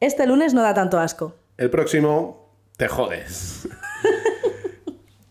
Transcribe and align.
Este 0.00 0.26
lunes 0.26 0.52
no 0.52 0.60
da 0.60 0.74
tanto 0.74 0.98
asco. 0.98 1.32
El 1.56 1.70
próximo, 1.70 2.50
te 2.76 2.86
jodes. 2.86 3.66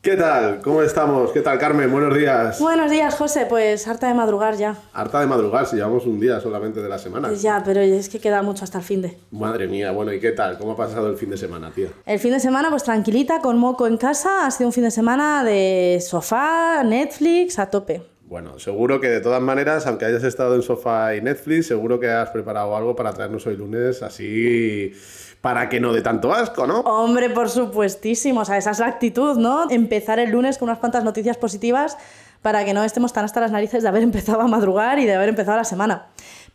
¿Qué 0.01 0.15
tal? 0.15 0.59
¿Cómo 0.63 0.81
estamos? 0.81 1.31
¿Qué 1.31 1.41
tal, 1.41 1.59
Carmen? 1.59 1.91
Buenos 1.91 2.17
días. 2.17 2.59
Buenos 2.59 2.89
días, 2.89 3.13
José. 3.13 3.45
Pues 3.45 3.87
harta 3.87 4.07
de 4.07 4.15
madrugar 4.15 4.55
ya. 4.55 4.75
Harta 4.91 5.19
de 5.19 5.27
madrugar, 5.27 5.67
si 5.67 5.75
llevamos 5.75 6.07
un 6.07 6.19
día 6.19 6.39
solamente 6.39 6.81
de 6.81 6.89
la 6.89 6.97
semana. 6.97 7.31
Ya, 7.33 7.61
pero 7.63 7.79
es 7.79 8.09
que 8.09 8.19
queda 8.19 8.41
mucho 8.41 8.63
hasta 8.63 8.79
el 8.79 8.83
fin 8.83 9.03
de. 9.03 9.15
Madre 9.29 9.67
mía, 9.67 9.91
bueno, 9.91 10.11
¿y 10.11 10.19
qué 10.19 10.31
tal? 10.31 10.57
¿Cómo 10.57 10.71
ha 10.71 10.75
pasado 10.75 11.11
el 11.11 11.17
fin 11.17 11.29
de 11.29 11.37
semana, 11.37 11.69
tío? 11.69 11.89
El 12.03 12.17
fin 12.17 12.31
de 12.31 12.39
semana, 12.39 12.71
pues 12.71 12.81
tranquilita, 12.83 13.41
con 13.41 13.59
moco 13.59 13.85
en 13.85 13.97
casa. 13.97 14.47
Ha 14.47 14.51
sido 14.51 14.69
un 14.69 14.73
fin 14.73 14.85
de 14.85 14.91
semana 14.91 15.43
de 15.43 15.99
sofá, 16.01 16.83
Netflix, 16.83 17.59
a 17.59 17.69
tope. 17.69 18.01
Bueno, 18.27 18.57
seguro 18.57 18.99
que 18.99 19.07
de 19.07 19.21
todas 19.21 19.41
maneras, 19.41 19.85
aunque 19.85 20.05
hayas 20.05 20.23
estado 20.23 20.55
en 20.55 20.63
sofá 20.63 21.15
y 21.15 21.21
Netflix, 21.21 21.67
seguro 21.67 21.99
que 21.99 22.09
has 22.09 22.29
preparado 22.31 22.75
algo 22.75 22.95
para 22.95 23.13
traernos 23.13 23.45
hoy 23.45 23.55
lunes 23.55 24.01
así 24.01 24.93
para 25.41 25.69
que 25.69 25.79
no 25.79 25.93
dé 25.93 26.01
tanto 26.01 26.33
asco, 26.33 26.65
¿no? 26.65 26.79
Hombre, 26.79 27.29
por 27.29 27.51
supuestísimo. 27.51 28.41
O 28.41 28.45
sea, 28.45 28.57
esa 28.57 28.71
es 28.71 28.79
la 28.79 28.87
actitud, 28.87 29.37
¿no? 29.37 29.69
Empezar 29.69 30.17
el 30.17 30.31
lunes 30.31 30.57
con 30.57 30.69
unas 30.69 30.79
cuantas 30.79 31.03
noticias 31.03 31.37
positivas 31.37 31.99
para 32.41 32.65
que 32.65 32.73
no 32.73 32.83
estemos 32.83 33.13
tan 33.13 33.25
hasta 33.25 33.41
las 33.41 33.51
narices 33.51 33.83
de 33.83 33.89
haber 33.89 34.01
empezado 34.09 34.41
a 34.41 34.47
madrugar 34.47 34.97
y 34.97 35.05
de 35.05 35.13
haber 35.13 35.29
empezado 35.29 35.55
la 35.55 35.63
semana. 35.63 36.07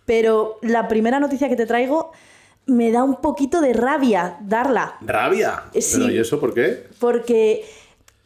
Pero 0.07 0.59
la 0.63 0.89
primera 0.89 1.21
noticia 1.21 1.49
que 1.49 1.55
te 1.55 1.67
traigo 1.67 2.11
me 2.67 2.91
da 2.91 3.05
un 3.05 3.21
poquito 3.21 3.61
de 3.61 3.75
rabia 3.75 4.39
darla. 4.41 4.97
¿Rabia? 5.03 5.63
Sí. 5.73 5.99
¿Pero 5.99 6.11
y 6.11 6.19
eso 6.19 6.41
por 6.41 6.53
qué? 6.53 6.89
Porque 6.99 7.65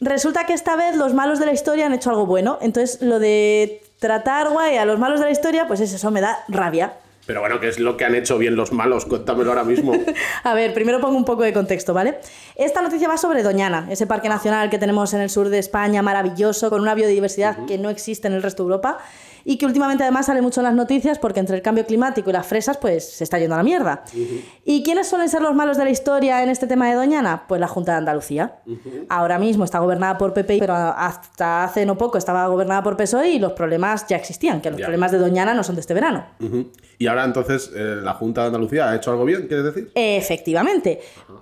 resulta 0.00 0.46
que 0.46 0.52
esta 0.52 0.76
vez 0.76 0.96
los 0.96 1.14
malos 1.14 1.38
de 1.38 1.46
la 1.46 1.52
historia 1.52 1.86
han 1.86 1.94
hecho 1.94 2.10
algo 2.10 2.26
bueno. 2.26 2.58
Entonces, 2.60 3.00
lo 3.02 3.18
de 3.18 3.82
tratar 3.98 4.50
guay 4.50 4.76
a 4.76 4.84
los 4.84 4.98
malos 4.98 5.20
de 5.20 5.26
la 5.26 5.32
historia, 5.32 5.66
pues 5.66 5.80
eso 5.80 6.10
me 6.10 6.20
da 6.20 6.44
rabia. 6.48 6.94
Pero 7.26 7.40
bueno, 7.40 7.58
¿qué 7.60 7.68
es 7.68 7.78
lo 7.78 7.96
que 7.96 8.04
han 8.04 8.14
hecho 8.14 8.36
bien 8.38 8.54
los 8.56 8.72
malos? 8.72 9.06
Cuéntamelo 9.06 9.50
ahora 9.50 9.64
mismo. 9.64 9.92
A 10.44 10.54
ver, 10.54 10.74
primero 10.74 11.00
pongo 11.00 11.16
un 11.16 11.24
poco 11.24 11.42
de 11.42 11.52
contexto, 11.52 11.94
¿vale? 11.94 12.18
Esta 12.56 12.82
noticia 12.82 13.08
va 13.08 13.16
sobre 13.16 13.42
Doñana, 13.42 13.86
ese 13.90 14.06
parque 14.06 14.28
nacional 14.28 14.68
que 14.70 14.78
tenemos 14.78 15.14
en 15.14 15.20
el 15.20 15.30
sur 15.30 15.48
de 15.48 15.58
España, 15.58 16.02
maravilloso, 16.02 16.68
con 16.70 16.80
una 16.82 16.94
biodiversidad 16.94 17.64
que 17.66 17.78
no 17.78 17.88
existe 17.90 18.28
en 18.28 18.34
el 18.34 18.42
resto 18.42 18.62
de 18.62 18.68
Europa 18.68 18.98
y 19.46 19.58
que 19.58 19.66
últimamente 19.66 20.02
además 20.04 20.24
sale 20.24 20.40
mucho 20.40 20.60
en 20.60 20.64
las 20.64 20.74
noticias 20.74 21.18
porque 21.18 21.38
entre 21.38 21.54
el 21.56 21.60
cambio 21.60 21.84
climático 21.84 22.30
y 22.30 22.32
las 22.32 22.46
fresas 22.46 22.78
pues 22.78 23.06
se 23.06 23.24
está 23.24 23.38
yendo 23.38 23.54
a 23.54 23.58
la 23.58 23.62
mierda. 23.62 24.02
¿Y 24.64 24.82
quiénes 24.82 25.06
suelen 25.06 25.28
ser 25.28 25.42
los 25.42 25.54
malos 25.54 25.76
de 25.76 25.84
la 25.84 25.90
historia 25.90 26.42
en 26.42 26.48
este 26.48 26.66
tema 26.66 26.88
de 26.88 26.94
Doñana? 26.94 27.44
Pues 27.46 27.60
la 27.60 27.68
Junta 27.68 27.92
de 27.92 27.98
Andalucía. 27.98 28.56
Ahora 29.10 29.38
mismo 29.38 29.64
está 29.64 29.80
gobernada 29.80 30.16
por 30.16 30.32
PP, 30.32 30.56
pero 30.60 30.74
hasta 30.74 31.64
hace 31.64 31.84
no 31.84 31.98
poco 31.98 32.16
estaba 32.16 32.46
gobernada 32.46 32.82
por 32.82 32.96
PSOE 32.96 33.28
y 33.32 33.38
los 33.38 33.52
problemas 33.52 34.06
ya 34.08 34.16
existían, 34.16 34.62
que 34.62 34.70
los 34.70 34.78
Ya. 34.80 34.86
problemas 34.86 35.12
de 35.12 35.18
Doñana 35.18 35.52
no 35.52 35.62
son 35.62 35.74
de 35.74 35.82
este 35.82 35.92
verano. 35.92 36.24
Y 36.98 37.06
ahora 37.06 37.13
entonces, 37.22 37.70
eh, 37.74 38.00
¿la 38.02 38.14
Junta 38.14 38.40
de 38.40 38.46
Andalucía 38.48 38.90
ha 38.90 38.96
hecho 38.96 39.10
algo 39.10 39.24
bien, 39.24 39.46
quieres 39.46 39.66
decir? 39.66 39.92
Efectivamente. 39.94 41.00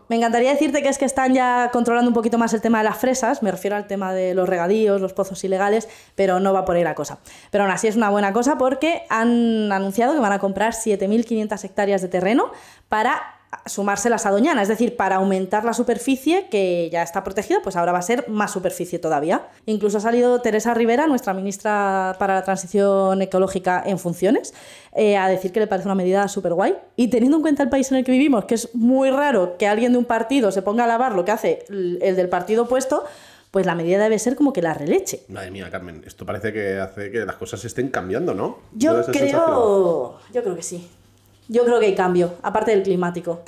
Me 0.09 0.17
encantaría 0.17 0.51
decirte 0.51 0.83
que 0.83 0.89
es 0.89 0.99
que 0.99 1.07
están 1.07 1.33
ya 1.33 1.71
controlando 1.73 2.11
un 2.11 2.15
poquito 2.15 2.37
más 2.37 2.53
el 2.53 2.61
tema 2.61 2.79
de 2.79 2.85
las 2.85 2.99
fresas, 2.99 3.43
me 3.43 3.51
refiero 3.51 3.77
al 3.77 3.87
tema 3.87 4.13
de 4.13 4.35
los 4.35 4.49
regadíos, 4.49 5.01
los 5.01 5.15
pozos 5.15 5.43
ilegales, 5.45 5.89
pero 6.15 6.41
no 6.41 6.53
va 6.53 6.65
por 6.65 6.77
ahí 6.77 6.85
la 6.85 6.95
cosa. 6.95 7.21
Pero 7.51 7.65
aún 7.65 7.73
así 7.73 7.87
es 7.87 7.97
una 7.97 8.11
buena 8.11 8.33
cosa 8.33 8.59
porque 8.59 9.05
han 9.09 9.73
anunciado 9.73 10.13
que 10.13 10.21
van 10.21 10.33
a 10.33 10.39
comprar 10.39 10.75
7.500 10.75 11.65
hectáreas 11.65 12.03
de 12.03 12.09
terreno 12.09 12.53
para 12.89 13.42
sumárselas 13.67 14.27
a 14.27 14.31
Doñana, 14.31 14.63
es 14.63 14.69
decir, 14.69 14.97
para 14.97 15.17
aumentar 15.17 15.65
la 15.65 15.73
superficie 15.73 16.49
que 16.51 16.89
ya 16.91 17.03
está 17.03 17.23
protegida, 17.25 17.61
pues 17.63 17.77
ahora 17.77 17.93
va 17.93 17.99
a 17.99 18.03
ser 18.03 18.29
más 18.29 18.51
superficie 18.51 18.99
todavía. 18.99 19.49
Incluso 19.67 19.99
ha 19.99 20.01
salido 20.01 20.41
Teresa 20.41 20.75
Rivera, 20.75 21.07
nuestra 21.07 21.35
ministra 21.35 22.17
para 22.19 22.35
la 22.35 22.45
transición 22.45 23.23
ecológica 23.23 23.83
en 23.85 23.99
funciones, 23.99 24.55
eh, 24.95 25.17
a 25.17 25.29
decir 25.29 25.53
que 25.53 25.61
le 25.61 25.67
parece 25.67 25.89
una 25.89 25.95
medida 25.95 26.27
súper 26.29 26.55
guay. 26.55 26.77
Y 26.97 27.09
teniendo 27.09 27.37
en 27.39 27.43
cuenta 27.43 27.63
el 27.63 27.69
país 27.69 27.91
en 27.91 27.99
el 27.99 28.05
que 28.05 28.13
vivimos, 28.13 28.45
que 28.45 28.55
es 28.55 28.75
muy 28.75 29.11
raro 29.11 29.57
que 29.59 29.67
alguien 29.67 29.93
de 29.93 29.99
un 29.99 30.05
partido 30.05 30.51
se 30.51 30.63
ponga 30.63 30.85
a 30.85 30.87
lavar 30.87 31.15
lo 31.15 31.25
que 31.25 31.33
hace 31.33 31.65
el 31.69 32.13
el 32.13 32.17
del 32.17 32.29
partido 32.29 32.65
opuesto, 32.65 33.05
pues 33.51 33.67
la 33.67 33.75
medida 33.75 34.03
debe 34.03 34.19
ser 34.19 34.37
como 34.37 34.53
que 34.53 34.63
la 34.63 34.75
releche. 34.75 35.25
Madre 35.29 35.51
mía, 35.51 35.71
Carmen, 35.71 36.03
esto 36.07 36.25
parece 36.25 36.53
que 36.53 36.79
hace 36.79 37.11
que 37.11 37.25
las 37.25 37.37
cosas 37.37 37.65
estén 37.65 37.89
cambiando, 37.89 38.35
¿no? 38.35 38.59
Yo 38.73 39.05
creo. 39.07 40.19
Yo 40.33 40.43
creo 40.43 40.57
que 40.57 40.63
sí. 40.63 40.89
Yo 41.53 41.67
creo 41.67 41.79
que 41.81 41.85
hay 41.85 41.95
cambio, 41.95 42.33
aparte 42.41 42.71
del 42.71 42.83
climático. 42.83 43.43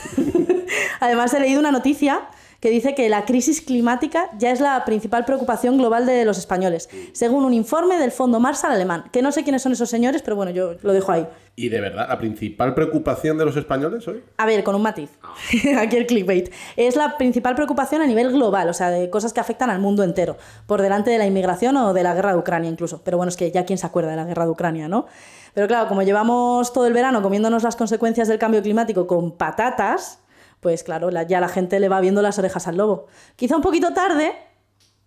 Además, 1.01 1.33
he 1.33 1.41
leído 1.41 1.59
una 1.59 1.73
noticia 1.73 2.29
que 2.65 2.71
dice 2.71 2.95
que 2.95 3.11
la 3.11 3.27
crisis 3.27 3.61
climática 3.61 4.31
ya 4.39 4.51
es 4.51 4.59
la 4.59 4.87
principal 4.87 5.27
preocupación 5.27 5.77
global 5.77 6.07
de 6.07 6.25
los 6.25 6.39
españoles, 6.39 6.89
según 7.13 7.45
un 7.45 7.53
informe 7.53 7.99
del 7.99 8.11
Fondo 8.11 8.41
Marshall 8.41 8.73
alemán. 8.73 9.05
Que 9.13 9.21
no 9.21 9.33
sé 9.33 9.43
quiénes 9.43 9.61
son 9.61 9.73
esos 9.73 9.91
señores, 9.91 10.23
pero 10.23 10.35
bueno, 10.35 10.51
yo 10.51 10.77
lo 10.81 10.95
dejo 10.95 11.13
ahí. 11.13 11.27
¿Y 11.57 11.69
de 11.69 11.83
verdad 11.83 12.09
la 12.09 12.17
principal 12.17 12.75
preocupación 12.75 13.37
de 13.37 13.45
los 13.45 13.55
españoles 13.59 14.09
hoy? 14.09 14.25
A 14.39 14.47
ver, 14.47 14.65
con 14.65 14.75
un 14.75 14.81
matiz. 14.81 15.11
Aquí 15.79 15.97
el 15.99 16.07
clickbait. 16.07 16.51
Es 16.77 16.97
la 16.97 17.19
principal 17.19 17.55
preocupación 17.55 18.01
a 18.01 18.07
nivel 18.07 18.33
global, 18.33 18.71
o 18.71 18.73
sea, 18.73 18.89
de 18.89 19.11
cosas 19.11 19.35
que 19.35 19.41
afectan 19.41 19.69
al 19.69 19.79
mundo 19.79 20.03
entero, 20.03 20.39
por 20.67 20.81
delante 20.81 21.11
de 21.11 21.19
la 21.19 21.27
inmigración 21.27 21.77
o 21.77 21.93
de 21.93 22.03
la 22.03 22.15
guerra 22.15 22.33
de 22.33 22.39
Ucrania 22.39 22.71
incluso. 22.71 23.03
Pero 23.05 23.19
bueno, 23.19 23.29
es 23.29 23.37
que 23.37 23.51
ya 23.51 23.67
quién 23.67 23.77
se 23.77 23.87
acuerda 23.87 24.09
de 24.09 24.17
la 24.17 24.25
guerra 24.25 24.47
de 24.47 24.51
Ucrania, 24.53 24.89
¿no? 24.89 25.05
Pero 25.53 25.69
claro, 25.69 25.87
como 25.87 26.03
llevamos 26.03 26.73
todo 26.73 26.87
el 26.87 26.95
verano 26.95 27.21
comiéndonos 27.21 27.63
las 27.63 27.77
consecuencias 27.77 28.27
del 28.27 28.39
cambio 28.39 28.63
climático 28.63 29.07
con 29.07 29.33
patatas, 29.33 30.24
pues 30.65 30.83
claro, 30.83 31.11
la- 31.11 31.25
ya 31.25 31.41
la 31.41 31.49
gente 31.49 31.79
le 31.79 31.91
va 31.91 32.01
viendo 32.01 32.23
las 32.23 32.39
orejas 32.39 32.67
al 32.67 32.79
lobo. 32.79 33.07
Quizá 33.37 33.55
un 33.55 33.61
poquito 33.61 33.93
tarde, 33.93 34.33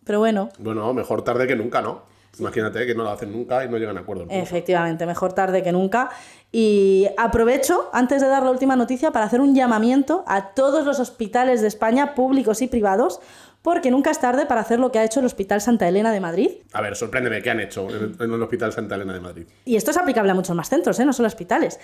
pero 0.05 0.19
bueno, 0.19 0.49
Bueno, 0.59 0.93
mejor 0.93 1.23
tarde 1.23 1.47
que 1.47 1.55
nunca, 1.55 1.81
¿no? 1.81 2.03
Imagínate 2.39 2.85
que 2.85 2.93
no 2.93 3.01
lo 3.03 3.09
hacen 3.09 3.31
nunca 3.31 3.65
y 3.65 3.69
no 3.69 3.77
llegan 3.79 3.97
a 3.97 4.01
acuerdo. 4.01 4.27
Efectivamente, 4.29 5.07
mejor 5.07 5.33
tarde 5.33 5.63
que 5.63 5.71
nunca. 5.71 6.11
Y 6.51 7.07
aprovecho, 7.17 7.89
antes 7.91 8.21
de 8.21 8.27
dar 8.27 8.43
la 8.43 8.51
última 8.51 8.75
noticia, 8.75 9.09
para 9.09 9.25
hacer 9.25 9.41
un 9.41 9.55
llamamiento 9.55 10.23
a 10.27 10.49
todos 10.53 10.85
los 10.85 10.99
hospitales 10.99 11.61
de 11.61 11.67
España, 11.67 12.13
públicos 12.13 12.61
y 12.61 12.67
privados, 12.67 13.19
porque 13.63 13.89
nunca 13.89 14.11
es 14.11 14.19
tarde 14.19 14.45
para 14.45 14.61
hacer 14.61 14.79
lo 14.79 14.91
que 14.91 14.99
ha 14.99 15.03
hecho 15.03 15.19
el 15.21 15.25
Hospital 15.25 15.61
Santa 15.61 15.87
Elena 15.87 16.11
de 16.11 16.19
Madrid. 16.19 16.51
A 16.73 16.81
ver, 16.81 16.95
sorpréndeme, 16.95 17.41
¿qué 17.41 17.49
han 17.49 17.59
hecho 17.61 17.89
en 17.89 17.95
el, 17.95 18.15
en 18.19 18.31
el 18.31 18.41
Hospital 18.43 18.71
Santa 18.71 18.93
Elena 18.93 19.13
de 19.13 19.19
Madrid? 19.19 19.47
Y 19.65 19.75
esto 19.75 19.89
es 19.89 19.97
aplicable 19.97 20.29
a 20.31 20.35
muchos 20.35 20.55
más 20.55 20.69
centros, 20.69 20.99
¿eh? 20.99 21.05
no 21.05 21.13
solo 21.13 21.25
hospitales. 21.27 21.79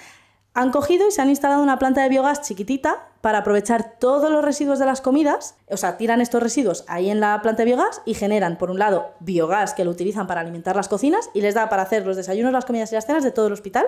Han 0.55 0.71
cogido 0.71 1.07
y 1.07 1.11
se 1.11 1.21
han 1.21 1.29
instalado 1.29 1.63
una 1.63 1.79
planta 1.79 2.03
de 2.03 2.09
biogás 2.09 2.41
chiquitita 2.41 3.07
para 3.21 3.39
aprovechar 3.39 3.97
todos 3.99 4.29
los 4.29 4.45
residuos 4.45 4.77
de 4.77 4.85
las 4.85 5.01
comidas. 5.01 5.55
O 5.67 5.77
sea, 5.77 5.97
tiran 5.97 6.21
estos 6.21 6.43
residuos 6.43 6.85
ahí 6.87 7.09
en 7.09 7.19
la 7.19 7.41
planta 7.41 7.63
de 7.63 7.67
biogás 7.67 8.01
y 8.05 8.13
generan, 8.13 8.59
por 8.59 8.69
un 8.69 8.77
lado, 8.77 9.13
biogás 9.19 9.73
que 9.73 9.83
lo 9.83 9.89
utilizan 9.89 10.27
para 10.27 10.41
alimentar 10.41 10.75
las 10.75 10.89
cocinas 10.89 11.31
y 11.33 11.41
les 11.41 11.55
da 11.55 11.69
para 11.69 11.81
hacer 11.81 12.05
los 12.05 12.17
desayunos, 12.17 12.51
las 12.51 12.65
comidas 12.65 12.91
y 12.91 12.95
las 12.95 13.07
cenas 13.07 13.23
de 13.23 13.31
todo 13.31 13.47
el 13.47 13.53
hospital, 13.53 13.85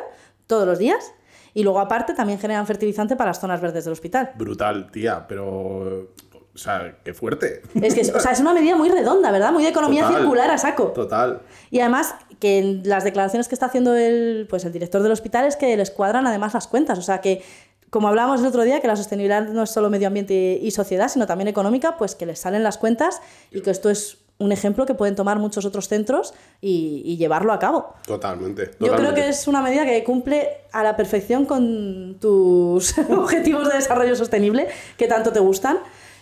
todos 0.48 0.66
los 0.66 0.80
días. 0.80 1.14
Y 1.53 1.64
luego, 1.64 1.80
aparte, 1.80 2.16
también 2.16 2.40
generan 2.40 2.66
fertilizante 2.66 3.16
para 3.16 3.30
las 3.30 3.40
zonas 3.40 3.62
verdes 3.62 3.86
del 3.86 3.94
hospital. 3.94 4.32
Brutal, 4.36 4.90
tía, 4.92 5.26
pero... 5.28 6.14
O 6.53 6.58
sea, 6.58 7.00
qué 7.03 7.14
fuerte. 7.14 7.64
Es 7.82 7.94
que, 7.94 8.00
o 8.16 8.20
sea, 8.22 8.32
es 8.32 8.40
una 8.40 8.53
medida 8.53 8.78
muy 8.78 8.90
redonda, 8.90 9.30
¿verdad? 9.30 9.52
Muy 9.52 9.64
de 9.64 9.70
economía 9.70 10.03
Total. 10.03 10.22
circular 10.22 10.52
a 10.52 10.58
saco. 10.58 10.86
Total. 10.86 11.42
Y 11.70 11.82
además, 11.82 12.16
que 12.40 12.59
en 12.59 12.81
las 12.85 13.03
declaraciones 13.03 13.47
que 13.47 13.56
está 13.56 13.68
haciendo 13.68 13.96
el, 13.96 14.47
pues 14.50 14.66
el 14.66 14.72
director 14.72 15.01
del 15.01 15.12
hospital 15.12 15.46
es 15.46 15.56
que 15.56 15.75
les 15.78 15.91
cuadran 15.91 16.28
además 16.28 16.53
las 16.53 16.68
cuentas. 16.68 17.00
O 17.00 17.01
sea 17.01 17.22
que, 17.22 17.44
como 17.90 18.07
hablábamos 18.07 18.41
el 18.41 18.47
otro 18.47 18.63
día, 18.63 18.81
que 18.81 18.88
la 18.88 18.96
sostenibilidad 18.96 19.47
no 19.47 19.63
es 19.63 19.69
solo 19.69 19.90
medio 19.90 20.07
ambiente 20.07 20.59
y 20.62 20.72
sociedad, 20.72 21.09
sino 21.09 21.28
también 21.28 21.47
económica, 21.47 21.97
pues 21.97 22.16
que 22.16 22.25
les 22.25 22.40
salen 22.40 22.63
las 22.63 22.78
cuentas 22.78 23.22
y 23.51 23.62
que 23.62 23.72
esto 23.72 23.90
es 23.90 24.18
un 24.38 24.51
ejemplo 24.51 24.85
que 24.85 24.94
pueden 24.94 25.16
tomar 25.16 25.40
muchos 25.40 25.63
otros 25.66 25.88
centros 25.88 26.34
y, 26.59 27.01
y 27.06 27.18
llevarlo 27.18 27.53
a 27.53 27.59
cabo. 27.59 27.94
Totalmente. 28.06 28.66
Yo 28.66 28.78
creo 28.78 28.91
totalmente. 28.91 29.22
que 29.22 29.29
es 29.29 29.47
una 29.47 29.62
medida 29.62 29.85
que 29.85 30.03
cumple 30.03 30.50
a 30.72 30.84
la 30.84 30.97
perfección 30.97 31.46
con 31.46 32.17
tus 32.19 32.97
objetivos 33.09 33.69
de 33.69 33.75
desarrollo 33.75 34.16
sostenible 34.16 34.67
que 34.97 35.07
tanto 35.07 35.31
te 35.31 35.40
gustan. 35.40 35.79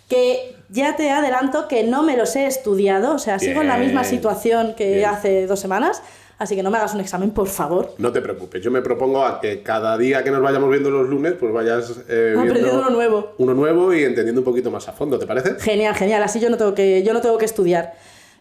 Que 0.07 0.57
ya 0.73 0.95
te 0.95 1.11
adelanto 1.11 1.67
que 1.67 1.83
no 1.83 2.01
me 2.03 2.17
los 2.17 2.35
he 2.35 2.47
estudiado, 2.47 3.13
o 3.15 3.19
sea, 3.19 3.37
sigo 3.39 3.61
en 3.61 3.67
la 3.67 3.77
misma 3.77 4.01
Bien, 4.01 4.09
situación 4.11 4.73
que 4.75 4.95
bien. 4.95 5.05
hace 5.09 5.45
dos 5.45 5.59
semanas, 5.59 6.01
así 6.39 6.55
que 6.55 6.63
no 6.63 6.71
me 6.71 6.77
hagas 6.79 6.93
un 6.95 6.99
examen, 7.01 7.29
por 7.31 7.47
favor. 7.47 7.93
No 7.99 8.11
te 8.11 8.21
preocupes, 8.21 8.61
yo 8.63 8.71
me 8.71 8.81
propongo 8.81 9.23
a 9.23 9.39
que 9.39 9.61
cada 9.61 9.97
día 9.97 10.23
que 10.23 10.31
nos 10.31 10.41
vayamos 10.41 10.69
viendo 10.71 10.89
los 10.89 11.07
lunes, 11.07 11.33
pues 11.39 11.53
vayas 11.53 11.91
eh, 12.09 12.33
Aprendiendo 12.35 12.53
viendo 12.71 12.79
uno 12.79 12.89
nuevo. 12.89 13.33
uno 13.37 13.53
nuevo 13.53 13.93
y 13.93 14.03
entendiendo 14.03 14.41
un 14.41 14.45
poquito 14.45 14.71
más 14.71 14.87
a 14.87 14.93
fondo, 14.93 15.19
¿te 15.19 15.27
parece? 15.27 15.55
Genial, 15.59 15.93
genial, 15.95 16.23
así 16.23 16.39
yo 16.39 16.49
no 16.49 16.57
tengo 16.57 16.73
que, 16.73 17.03
yo 17.03 17.13
no 17.13 17.21
tengo 17.21 17.37
que 17.37 17.45
estudiar. 17.45 17.93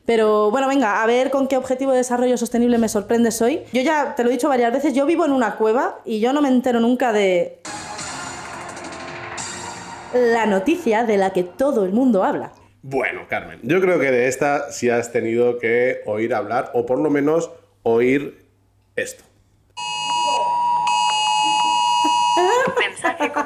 Pero 0.05 0.51
bueno, 0.51 0.67
venga, 0.67 1.03
a 1.03 1.07
ver 1.07 1.31
con 1.31 1.47
qué 1.47 1.57
objetivo 1.57 1.93
de 1.93 1.99
desarrollo 1.99 2.37
sostenible 2.37 2.77
me 2.79 2.89
sorprendes 2.89 3.41
hoy. 3.41 3.61
Yo 3.73 3.83
ya 3.83 4.15
te 4.17 4.25
lo 4.25 4.31
he 4.31 4.33
dicho 4.33 4.49
varias 4.49 4.73
veces, 4.73 4.95
yo 4.95 5.07
vivo 5.07 5.25
en 5.25 5.31
una 5.33 5.55
cueva 5.57 6.01
y 6.05 6.19
yo 6.19 6.33
no 6.33 6.43
me 6.43 6.49
entero 6.49 6.81
nunca 6.81 7.13
de 7.13 7.61
la 10.15 10.47
noticia 10.47 11.05
de 11.05 11.17
la 11.17 11.33
que 11.33 11.43
todo 11.45 11.85
el 11.85 11.93
mundo 11.93 12.25
habla. 12.25 12.53
Bueno, 12.83 13.23
Carmen, 13.29 13.61
yo 13.63 13.81
creo 13.81 13.99
que 14.01 14.11
de 14.11 14.27
esta 14.29 14.73
sí 14.73 14.91
has 14.91 15.13
tenido 15.13 15.59
que 15.59 16.01
oír 16.07 16.35
hablar, 16.35 16.71
o 16.75 16.85
por 16.85 16.99
lo 16.99 17.11
menos 17.11 17.51
oír 17.85 18.45
esto. 18.97 19.25
Mensaje 22.79 23.33
con... 23.33 23.45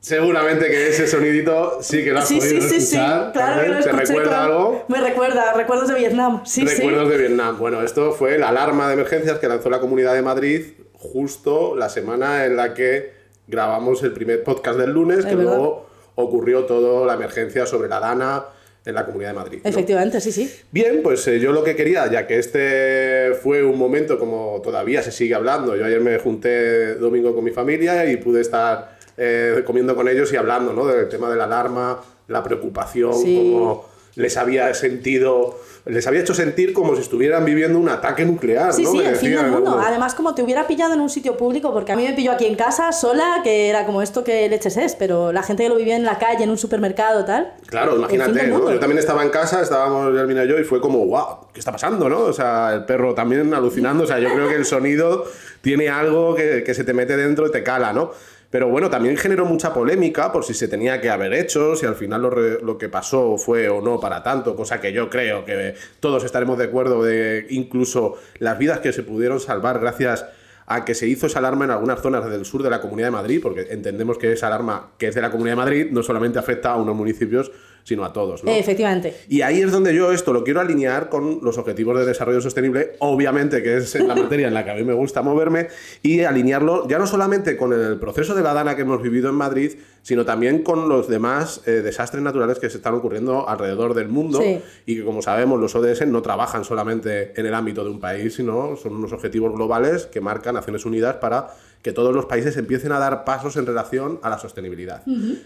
Seguramente 0.00 0.68
que 0.70 0.88
ese 0.88 1.06
sonidito 1.06 1.82
sí 1.82 2.02
que 2.02 2.12
lo 2.12 2.20
has 2.20 2.28
Sí, 2.28 2.38
podido 2.38 2.62
sí, 2.62 2.68
sí, 2.68 2.80
sí, 2.80 2.96
escuchar. 2.96 3.32
claro 3.32 3.60
que 3.62 3.68
lo 3.68 3.74
Carmen. 3.74 3.82
¿Te 3.82 3.88
escuché. 3.90 4.06
recuerda 4.06 4.28
claro. 4.30 4.54
algo? 4.56 4.84
Me 4.88 5.00
recuerda, 5.00 5.52
recuerdos 5.52 5.88
de 5.88 5.94
Vietnam. 5.94 6.42
Sí, 6.46 6.64
Recuerdos 6.64 7.04
sí. 7.04 7.10
de 7.10 7.18
Vietnam. 7.18 7.58
Bueno, 7.58 7.82
esto 7.82 8.12
fue 8.12 8.38
la 8.38 8.48
alarma 8.48 8.86
de 8.88 8.94
emergencias 8.94 9.38
que 9.38 9.48
lanzó 9.48 9.68
la 9.68 9.80
Comunidad 9.80 10.14
de 10.14 10.22
Madrid 10.22 10.62
justo 10.94 11.74
la 11.76 11.88
semana 11.90 12.44
en 12.46 12.56
la 12.56 12.72
que 12.74 13.12
grabamos 13.46 14.02
el 14.02 14.12
primer 14.12 14.42
podcast 14.42 14.78
del 14.78 14.90
lunes, 14.92 15.24
que 15.26 15.34
verdad. 15.34 15.52
luego 15.56 15.86
ocurrió 16.20 16.64
toda 16.64 17.06
la 17.06 17.14
emergencia 17.14 17.66
sobre 17.66 17.88
la 17.88 18.00
Dana 18.00 18.44
en 18.84 18.94
la 18.94 19.04
Comunidad 19.04 19.30
de 19.30 19.36
Madrid. 19.36 19.60
¿no? 19.62 19.68
Efectivamente, 19.68 20.20
sí, 20.20 20.32
sí. 20.32 20.50
Bien, 20.70 21.00
pues 21.02 21.26
eh, 21.28 21.38
yo 21.38 21.52
lo 21.52 21.62
que 21.62 21.76
quería, 21.76 22.10
ya 22.10 22.26
que 22.26 22.38
este 22.38 23.34
fue 23.42 23.62
un 23.62 23.76
momento 23.78 24.18
como 24.18 24.60
todavía 24.62 25.02
se 25.02 25.12
sigue 25.12 25.34
hablando, 25.34 25.76
yo 25.76 25.84
ayer 25.84 26.00
me 26.00 26.18
junté 26.18 26.94
domingo 26.94 27.34
con 27.34 27.44
mi 27.44 27.50
familia 27.50 28.10
y 28.10 28.16
pude 28.16 28.40
estar 28.40 28.98
eh, 29.18 29.62
comiendo 29.66 29.94
con 29.94 30.08
ellos 30.08 30.32
y 30.32 30.36
hablando 30.36 30.72
¿no? 30.72 30.86
del 30.86 31.08
tema 31.10 31.30
de 31.30 31.36
la 31.36 31.44
alarma, 31.44 32.00
la 32.28 32.42
preocupación, 32.42 33.12
Sí. 33.14 33.50
cómo 33.52 33.89
les 34.20 34.36
había 34.36 34.72
sentido, 34.74 35.58
les 35.86 36.06
había 36.06 36.20
hecho 36.20 36.34
sentir 36.34 36.72
como 36.72 36.94
si 36.94 37.00
estuvieran 37.00 37.44
viviendo 37.44 37.78
un 37.78 37.88
ataque 37.88 38.24
nuclear. 38.24 38.72
Sí, 38.72 38.84
¿no? 38.84 38.92
sí, 38.92 38.98
Me 38.98 39.08
el 39.08 39.16
fin 39.16 39.34
del 39.34 39.50
mundo. 39.50 39.80
Además, 39.82 40.14
como 40.14 40.34
te 40.34 40.42
hubiera 40.42 40.66
pillado 40.66 40.94
en 40.94 41.00
un 41.00 41.08
sitio 41.08 41.36
público, 41.36 41.72
porque 41.72 41.92
a 41.92 41.96
mí 41.96 42.06
me 42.06 42.12
pilló 42.12 42.32
aquí 42.32 42.46
en 42.46 42.54
casa 42.54 42.92
sola, 42.92 43.40
que 43.42 43.68
era 43.68 43.86
como 43.86 44.02
esto 44.02 44.22
que 44.22 44.48
leches 44.48 44.76
es, 44.76 44.94
pero 44.94 45.32
la 45.32 45.42
gente 45.42 45.62
que 45.62 45.68
lo 45.68 45.76
vivía 45.76 45.96
en 45.96 46.04
la 46.04 46.18
calle, 46.18 46.44
en 46.44 46.50
un 46.50 46.58
supermercado, 46.58 47.24
tal. 47.24 47.54
Claro, 47.66 47.96
imagínate, 47.96 48.46
¿no? 48.46 48.70
Yo 48.70 48.78
también 48.78 48.98
estaba 48.98 49.22
en 49.22 49.30
casa, 49.30 49.62
estábamos 49.62 50.14
Yasmina 50.14 50.44
y 50.44 50.48
yo, 50.48 50.58
y 50.58 50.64
fue 50.64 50.80
como, 50.80 51.06
wow, 51.06 51.48
¿qué 51.52 51.60
está 51.60 51.72
pasando, 51.72 52.08
no? 52.08 52.20
O 52.20 52.32
sea, 52.32 52.74
el 52.74 52.84
perro 52.84 53.14
también 53.14 53.54
alucinando, 53.54 54.04
o 54.04 54.06
sea, 54.06 54.18
yo 54.18 54.32
creo 54.32 54.48
que 54.48 54.56
el 54.56 54.66
sonido 54.66 55.24
tiene 55.62 55.88
algo 55.88 56.34
que, 56.34 56.62
que 56.62 56.74
se 56.74 56.84
te 56.84 56.92
mete 56.92 57.16
dentro 57.16 57.46
y 57.46 57.50
te 57.50 57.62
cala, 57.62 57.92
¿no? 57.92 58.12
Pero 58.50 58.68
bueno, 58.68 58.90
también 58.90 59.16
generó 59.16 59.46
mucha 59.46 59.72
polémica 59.72 60.32
por 60.32 60.44
si 60.44 60.54
se 60.54 60.66
tenía 60.66 61.00
que 61.00 61.08
haber 61.08 61.32
hecho, 61.32 61.76
si 61.76 61.86
al 61.86 61.94
final 61.94 62.22
lo, 62.22 62.30
lo 62.30 62.78
que 62.78 62.88
pasó 62.88 63.38
fue 63.38 63.68
o 63.68 63.80
no 63.80 64.00
para 64.00 64.24
tanto, 64.24 64.56
cosa 64.56 64.80
que 64.80 64.92
yo 64.92 65.08
creo 65.08 65.44
que 65.44 65.76
todos 66.00 66.24
estaremos 66.24 66.58
de 66.58 66.64
acuerdo 66.64 67.04
de 67.04 67.46
incluso 67.50 68.16
las 68.38 68.58
vidas 68.58 68.80
que 68.80 68.92
se 68.92 69.04
pudieron 69.04 69.38
salvar 69.38 69.78
gracias 69.78 70.26
a 70.66 70.84
que 70.84 70.94
se 70.94 71.06
hizo 71.08 71.26
esa 71.26 71.40
alarma 71.40 71.64
en 71.64 71.72
algunas 71.72 72.00
zonas 72.00 72.28
del 72.30 72.44
sur 72.44 72.62
de 72.62 72.70
la 72.70 72.80
Comunidad 72.80 73.08
de 73.08 73.12
Madrid, 73.12 73.40
porque 73.42 73.66
entendemos 73.70 74.18
que 74.18 74.32
esa 74.32 74.46
alarma 74.46 74.90
que 74.98 75.08
es 75.08 75.14
de 75.14 75.20
la 75.20 75.30
Comunidad 75.30 75.52
de 75.52 75.62
Madrid 75.62 75.86
no 75.90 76.02
solamente 76.02 76.38
afecta 76.38 76.70
a 76.70 76.76
unos 76.76 76.94
municipios, 76.94 77.50
sino 77.84 78.04
a 78.04 78.12
todos. 78.12 78.44
¿no? 78.44 78.50
Eh, 78.50 78.58
efectivamente. 78.58 79.14
Y 79.28 79.42
ahí 79.42 79.60
es 79.60 79.72
donde 79.72 79.94
yo 79.94 80.12
esto 80.12 80.32
lo 80.32 80.44
quiero 80.44 80.60
alinear 80.60 81.08
con 81.08 81.40
los 81.42 81.58
objetivos 81.58 81.98
de 81.98 82.06
desarrollo 82.06 82.40
sostenible, 82.40 82.92
obviamente 82.98 83.62
que 83.62 83.78
es 83.78 83.94
la 83.94 84.14
materia 84.14 84.48
en 84.48 84.54
la 84.54 84.64
que 84.64 84.70
a 84.70 84.74
mí 84.74 84.84
me 84.84 84.94
gusta 84.94 85.22
moverme, 85.22 85.68
y 86.02 86.20
alinearlo 86.22 86.88
ya 86.88 86.98
no 86.98 87.06
solamente 87.06 87.56
con 87.56 87.72
el 87.72 87.98
proceso 87.98 88.34
de 88.34 88.42
la 88.42 88.54
Dana 88.54 88.76
que 88.76 88.82
hemos 88.82 89.02
vivido 89.02 89.28
en 89.28 89.34
Madrid, 89.36 89.72
sino 90.02 90.24
también 90.24 90.62
con 90.62 90.88
los 90.88 91.08
demás 91.08 91.62
eh, 91.66 91.70
desastres 91.82 92.22
naturales 92.22 92.58
que 92.58 92.70
se 92.70 92.78
están 92.78 92.94
ocurriendo 92.94 93.48
alrededor 93.48 93.94
del 93.94 94.08
mundo 94.08 94.40
Sí. 94.40 94.60
y 94.86 94.96
que 94.96 95.04
como 95.04 95.20
sabemos 95.22 95.60
los 95.60 95.74
ODS 95.74 96.06
no 96.06 96.22
trabajan 96.22 96.64
solamente 96.64 97.38
en 97.38 97.46
el 97.46 97.54
ámbito 97.54 97.84
de 97.84 97.90
un 97.90 98.00
país, 98.00 98.34
sino 98.34 98.76
son 98.76 98.94
unos 98.94 99.12
objetivos 99.12 99.52
globales 99.54 100.06
que 100.06 100.20
marcan 100.20 100.54
Naciones 100.54 100.84
Unidas 100.86 101.16
para 101.16 101.48
que 101.82 101.92
todos 101.92 102.14
los 102.14 102.26
países 102.26 102.56
empiecen 102.56 102.92
a 102.92 102.98
dar 102.98 103.24
pasos 103.24 103.56
en 103.56 103.66
relación 103.66 104.20
a 104.22 104.30
la 104.30 104.38
sostenibilidad. 104.38 105.02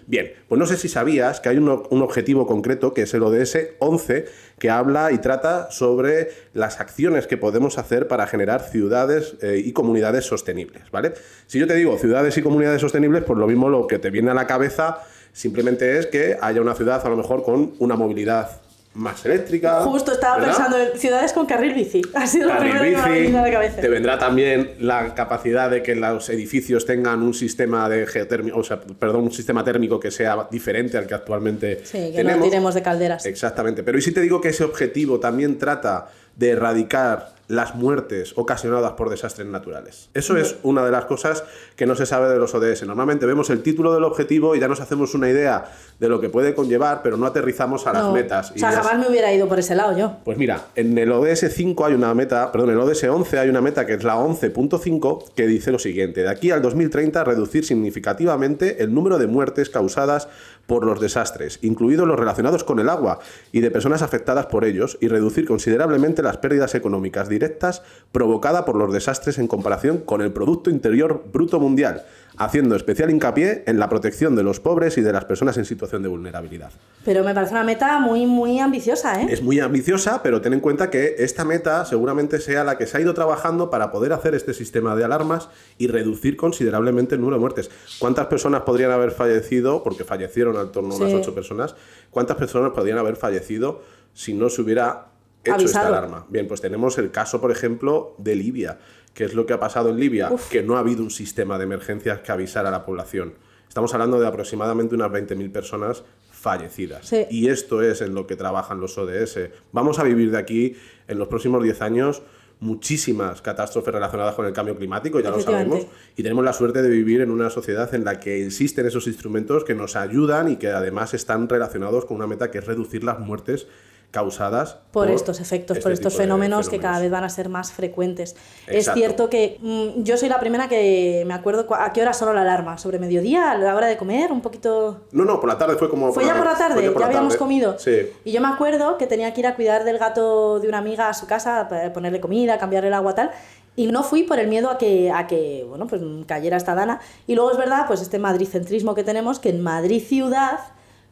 Bien, 0.06 0.32
pues 0.48 0.58
no 0.58 0.66
sé 0.66 0.76
si 0.76 0.88
sabías 0.88 1.40
que 1.40 1.48
hay 1.48 1.58
un, 1.58 1.82
un 1.88 2.02
objetivo 2.02 2.46
concreto, 2.46 2.92
que 2.92 3.02
es 3.02 3.14
el 3.14 3.22
ODS 3.22 3.56
11, 3.78 4.26
que 4.58 4.70
habla 4.70 5.12
y 5.12 5.18
trata 5.18 5.70
sobre 5.70 6.30
las 6.52 6.80
acciones 6.80 7.26
que 7.26 7.36
podemos 7.36 7.78
hacer 7.78 8.08
para 8.08 8.26
generar 8.26 8.62
ciudades 8.62 9.36
eh, 9.42 9.62
y 9.64 9.72
comunidades 9.72 10.24
sostenibles, 10.24 10.90
¿vale? 10.90 11.12
Si 11.46 11.58
yo 11.58 11.66
te 11.66 11.74
digo 11.74 11.96
ciudades 11.98 12.36
y 12.36 12.42
comunidades 12.42 12.80
sostenibles, 12.80 13.24
pues 13.24 13.38
lo 13.38 13.46
mismo 13.46 13.68
lo 13.68 13.86
que 13.86 13.98
te 13.98 14.10
viene 14.10 14.30
a 14.30 14.34
la 14.34 14.46
cabeza 14.46 14.98
simplemente 15.32 15.98
es 15.98 16.06
que 16.06 16.38
haya 16.40 16.60
una 16.60 16.74
ciudad 16.74 17.04
a 17.04 17.08
lo 17.08 17.16
mejor 17.16 17.42
con 17.42 17.74
una 17.78 17.96
movilidad 17.96 18.62
más 18.94 19.24
eléctrica. 19.24 19.80
Justo 19.82 20.12
estaba 20.12 20.36
¿verdad? 20.38 20.52
pensando 20.54 20.78
en 20.78 20.98
ciudades 20.98 21.32
con 21.32 21.46
carril 21.46 21.74
bici. 21.74 22.00
Ha 22.14 22.26
sido 22.26 22.48
lo 22.48 22.54
Carril 22.54 22.78
primero 22.78 23.02
que 23.04 23.08
me 23.10 23.14
ha 23.16 23.18
bici, 23.20 23.36
a 23.36 23.42
la 23.42 23.50
cabeza. 23.52 23.80
te 23.80 23.88
vendrá 23.88 24.18
también 24.18 24.72
la 24.80 25.14
capacidad 25.14 25.68
de 25.70 25.82
que 25.82 25.94
los 25.96 26.28
edificios 26.30 26.86
tengan 26.86 27.22
un 27.22 27.34
sistema 27.34 27.88
de 27.88 28.06
geotérmico, 28.06 28.58
o 28.58 28.64
sea, 28.64 28.80
perdón, 28.80 29.24
un 29.24 29.32
sistema 29.32 29.64
térmico 29.64 29.98
que 29.98 30.10
sea 30.10 30.46
diferente 30.50 30.96
al 30.96 31.06
que 31.06 31.14
actualmente 31.14 31.80
Sí, 31.84 31.98
que 32.10 32.16
tenemos. 32.18 32.38
no 32.38 32.44
tiremos 32.44 32.74
de 32.74 32.82
calderas. 32.82 33.26
Exactamente. 33.26 33.82
Pero 33.82 33.98
¿y 33.98 34.02
si 34.02 34.12
te 34.12 34.20
digo 34.20 34.40
que 34.40 34.48
ese 34.50 34.64
objetivo 34.64 35.18
también 35.18 35.58
trata 35.58 36.06
de 36.36 36.50
erradicar 36.50 37.34
las 37.48 37.74
muertes 37.74 38.32
ocasionadas 38.36 38.92
por 38.92 39.10
desastres 39.10 39.46
naturales? 39.46 40.08
Eso 40.14 40.36
es 40.36 40.56
una 40.62 40.84
de 40.84 40.90
las 40.90 41.04
cosas 41.04 41.44
que 41.76 41.86
no 41.86 41.94
se 41.94 42.06
sabe 42.06 42.28
de 42.28 42.38
los 42.38 42.54
ODS. 42.54 42.86
Normalmente 42.86 43.26
vemos 43.26 43.50
el 43.50 43.62
título 43.62 43.92
del 43.94 44.04
objetivo 44.04 44.54
y 44.56 44.60
ya 44.60 44.68
nos 44.68 44.80
hacemos 44.80 45.14
una 45.14 45.28
idea 45.28 45.66
de 45.98 46.08
lo 46.08 46.20
que 46.20 46.28
puede 46.28 46.54
conllevar, 46.54 47.02
pero 47.02 47.16
no 47.16 47.26
aterrizamos 47.26 47.86
a 47.86 47.92
las 47.92 48.12
metas. 48.12 48.52
O 48.52 48.58
sea, 48.58 48.70
Y 48.70 48.74
jamás 48.74 48.98
me 48.98 49.08
hubiera 49.08 49.32
ido 49.32 49.48
por 49.48 49.58
ese 49.58 49.74
lado 49.74 49.96
yo. 49.96 50.16
pues 50.24 50.38
mira, 50.38 50.66
en 50.74 50.96
el 50.98 51.12
ODS 51.12 51.52
5 51.52 51.86
hay 51.86 51.94
una 51.94 52.14
meta, 52.14 52.50
perdón, 52.50 52.70
en 52.70 52.76
el 52.76 52.82
ODS 52.82 53.04
11 53.04 53.38
hay 53.38 53.48
una 53.48 53.60
meta 53.60 53.86
que 53.86 53.94
es 53.94 54.04
la 54.04 54.16
11.5 54.16 55.32
que 55.34 55.46
dice 55.46 55.70
lo 55.70 55.78
siguiente: 55.78 56.22
de 56.22 56.28
aquí 56.28 56.50
al 56.50 56.62
2030 56.62 57.24
reducir 57.24 57.64
significativamente 57.64 58.82
el 58.82 58.94
número 58.94 59.18
de 59.18 59.26
muertes 59.26 59.70
causadas 59.70 60.28
por 60.66 60.86
los 60.86 61.00
desastres, 61.00 61.58
incluidos 61.62 62.08
los 62.08 62.18
relacionados 62.18 62.64
con 62.64 62.78
el 62.78 62.88
agua 62.88 63.18
y 63.52 63.60
de 63.60 63.70
personas 63.70 64.02
afectadas 64.02 64.46
por 64.46 64.64
ellos, 64.64 64.96
y 65.00 65.08
reducir 65.08 65.46
considerablemente 65.46 66.22
las 66.22 66.38
pérdidas 66.38 66.74
económicas 66.74 67.28
directas 67.34 67.82
provocadas 68.12 68.62
por 68.62 68.76
los 68.76 68.92
desastres 68.92 69.38
en 69.38 69.48
comparación 69.48 69.98
con 69.98 70.22
el 70.22 70.32
Producto 70.32 70.70
Interior 70.70 71.24
Bruto 71.32 71.58
Mundial, 71.60 72.04
haciendo 72.36 72.74
especial 72.76 73.10
hincapié 73.10 73.64
en 73.66 73.78
la 73.78 73.88
protección 73.88 74.34
de 74.36 74.42
los 74.42 74.60
pobres 74.60 74.96
y 74.98 75.00
de 75.02 75.12
las 75.12 75.24
personas 75.24 75.56
en 75.56 75.64
situación 75.64 76.02
de 76.02 76.08
vulnerabilidad. 76.08 76.70
Pero 77.04 77.22
me 77.24 77.34
parece 77.34 77.52
una 77.52 77.64
meta 77.64 77.98
muy, 78.00 78.26
muy 78.26 78.58
ambiciosa, 78.60 79.20
¿eh? 79.20 79.26
Es 79.30 79.42
muy 79.42 79.60
ambiciosa, 79.60 80.22
pero 80.22 80.40
ten 80.40 80.52
en 80.54 80.60
cuenta 80.60 80.90
que 80.90 81.16
esta 81.18 81.44
meta 81.44 81.84
seguramente 81.84 82.40
sea 82.40 82.64
la 82.64 82.78
que 82.78 82.86
se 82.86 82.96
ha 82.96 83.00
ido 83.00 83.14
trabajando 83.14 83.68
para 83.70 83.90
poder 83.92 84.12
hacer 84.12 84.34
este 84.34 84.54
sistema 84.54 84.96
de 84.96 85.04
alarmas 85.04 85.48
y 85.78 85.88
reducir 85.88 86.36
considerablemente 86.36 87.14
el 87.16 87.20
número 87.20 87.36
de 87.36 87.40
muertes. 87.40 87.70
¿Cuántas 87.98 88.26
personas 88.26 88.62
podrían 88.62 88.90
haber 88.90 89.10
fallecido, 89.10 89.82
porque 89.82 90.04
fallecieron 90.04 90.56
al 90.56 90.70
torno 90.70 90.94
a 90.94 90.96
unas 90.96 91.10
Sí. 91.10 91.16
ocho 91.16 91.34
personas, 91.34 91.74
cuántas 92.10 92.36
personas 92.36 92.72
podrían 92.72 92.98
haber 92.98 93.16
fallecido 93.16 93.82
si 94.12 94.32
no 94.34 94.48
se 94.48 94.62
hubiera 94.62 95.06
hecho 95.50 95.60
Avisado. 95.60 95.86
esta 95.86 95.98
alarma? 95.98 96.26
Bien, 96.28 96.48
pues 96.48 96.60
tenemos 96.60 96.98
el 96.98 97.10
caso, 97.10 97.40
por 97.40 97.50
ejemplo, 97.50 98.14
de 98.18 98.34
Libia. 98.34 98.78
¿Qué 99.12 99.24
es 99.24 99.34
lo 99.34 99.46
que 99.46 99.52
ha 99.52 99.60
pasado 99.60 99.90
en 99.90 100.00
Libia? 100.00 100.30
Que 100.50 100.62
no 100.62 100.76
ha 100.76 100.80
habido 100.80 101.02
un 101.02 101.10
sistema 101.10 101.58
de 101.58 101.64
emergencias 101.64 102.20
que 102.20 102.32
avisara 102.32 102.68
a 102.68 102.72
la 102.72 102.84
población. 102.84 103.34
Estamos 103.68 103.92
hablando 103.94 104.20
de 104.20 104.26
aproximadamente 104.26 104.94
unas 104.94 105.10
20.000 105.10 105.52
personas 105.52 106.04
fallecidas. 106.30 107.06
Sí. 107.06 107.26
Y 107.30 107.48
esto 107.48 107.82
es 107.82 108.00
en 108.00 108.14
lo 108.14 108.26
que 108.26 108.36
trabajan 108.36 108.80
los 108.80 108.98
ODS. 108.98 109.50
Vamos 109.72 109.98
a 109.98 110.04
vivir 110.04 110.30
de 110.30 110.38
aquí 110.38 110.76
en 111.08 111.18
los 111.18 111.28
próximos 111.28 111.62
10 111.62 111.82
años 111.82 112.22
muchísimas 112.60 113.42
catástrofes 113.42 113.92
relacionadas 113.92 114.34
con 114.34 114.46
el 114.46 114.52
cambio 114.52 114.76
climático, 114.76 115.20
ya 115.20 115.30
lo 115.30 115.40
sabemos, 115.40 115.86
y 116.16 116.22
tenemos 116.22 116.44
la 116.44 116.52
suerte 116.52 116.82
de 116.82 116.88
vivir 116.88 117.20
en 117.20 117.30
una 117.30 117.50
sociedad 117.50 117.94
en 117.94 118.04
la 118.04 118.20
que 118.20 118.46
existen 118.46 118.86
esos 118.86 119.06
instrumentos 119.06 119.64
que 119.64 119.74
nos 119.74 119.96
ayudan 119.96 120.50
y 120.50 120.56
que 120.56 120.68
además 120.68 121.14
están 121.14 121.48
relacionados 121.48 122.06
con 122.06 122.16
una 122.16 122.26
meta 122.26 122.50
que 122.50 122.58
es 122.58 122.66
reducir 122.66 123.04
las 123.04 123.18
muertes 123.18 123.66
causadas 124.14 124.76
por 124.92 125.10
estos 125.10 125.40
efectos, 125.40 125.80
por 125.80 125.90
este 125.90 126.02
estos 126.02 126.12
tipo 126.12 126.20
de 126.20 126.24
fenómenos, 126.28 126.68
que 126.68 126.76
fenómenos. 126.76 126.92
cada 126.92 127.02
vez 127.02 127.10
van 127.10 127.24
a 127.24 127.28
ser 127.28 127.48
más 127.48 127.72
frecuentes. 127.72 128.36
Es 128.68 128.76
Exacto. 128.76 128.98
cierto 129.00 129.28
que 129.28 129.58
mm, 129.60 130.04
yo 130.04 130.16
soy 130.16 130.28
la 130.28 130.38
primera 130.38 130.68
que 130.68 131.24
me 131.26 131.34
acuerdo 131.34 131.66
a 131.74 131.92
qué 131.92 132.00
hora 132.00 132.12
sonó 132.12 132.32
la 132.32 132.42
alarma, 132.42 132.78
sobre 132.78 133.00
mediodía, 133.00 133.50
a 133.50 133.58
la 133.58 133.74
hora 133.74 133.88
de 133.88 133.96
comer, 133.96 134.30
un 134.30 134.40
poquito... 134.40 135.00
No, 135.10 135.24
no, 135.24 135.40
por 135.40 135.48
la 135.48 135.58
tarde 135.58 135.74
fue 135.74 135.90
como... 135.90 136.12
Fue 136.12 136.24
ya 136.24 136.36
por 136.36 136.46
la 136.46 136.56
tarde, 136.56 136.74
fue 136.76 136.90
por 136.92 136.94
ya 136.94 137.00
la 137.00 137.06
habíamos 137.06 137.32
tarde. 137.32 137.38
comido. 137.38 137.76
Sí. 137.76 138.08
Y 138.24 138.30
yo 138.30 138.40
me 138.40 138.46
acuerdo 138.46 138.96
que 138.98 139.08
tenía 139.08 139.34
que 139.34 139.40
ir 139.40 139.48
a 139.48 139.56
cuidar 139.56 139.82
del 139.82 139.98
gato 139.98 140.60
de 140.60 140.68
una 140.68 140.78
amiga 140.78 141.08
a 141.08 141.14
su 141.14 141.26
casa, 141.26 141.66
para 141.68 141.92
ponerle 141.92 142.20
comida, 142.20 142.56
cambiarle 142.58 142.88
el 142.88 142.94
agua, 142.94 143.16
tal. 143.16 143.32
Y 143.74 143.88
no 143.88 144.04
fui 144.04 144.22
por 144.22 144.38
el 144.38 144.46
miedo 144.46 144.70
a 144.70 144.78
que, 144.78 145.10
a 145.10 145.26
que 145.26 145.66
bueno, 145.68 145.88
pues 145.88 146.00
cayera 146.28 146.56
esta 146.56 146.76
dana. 146.76 147.00
Y 147.26 147.34
luego 147.34 147.50
es 147.50 147.58
verdad, 147.58 147.88
pues 147.88 148.00
este 148.00 148.20
madricentrismo 148.20 148.94
que 148.94 149.02
tenemos, 149.02 149.40
que 149.40 149.48
en 149.48 149.60
Madrid 149.60 150.00
ciudad 150.06 150.60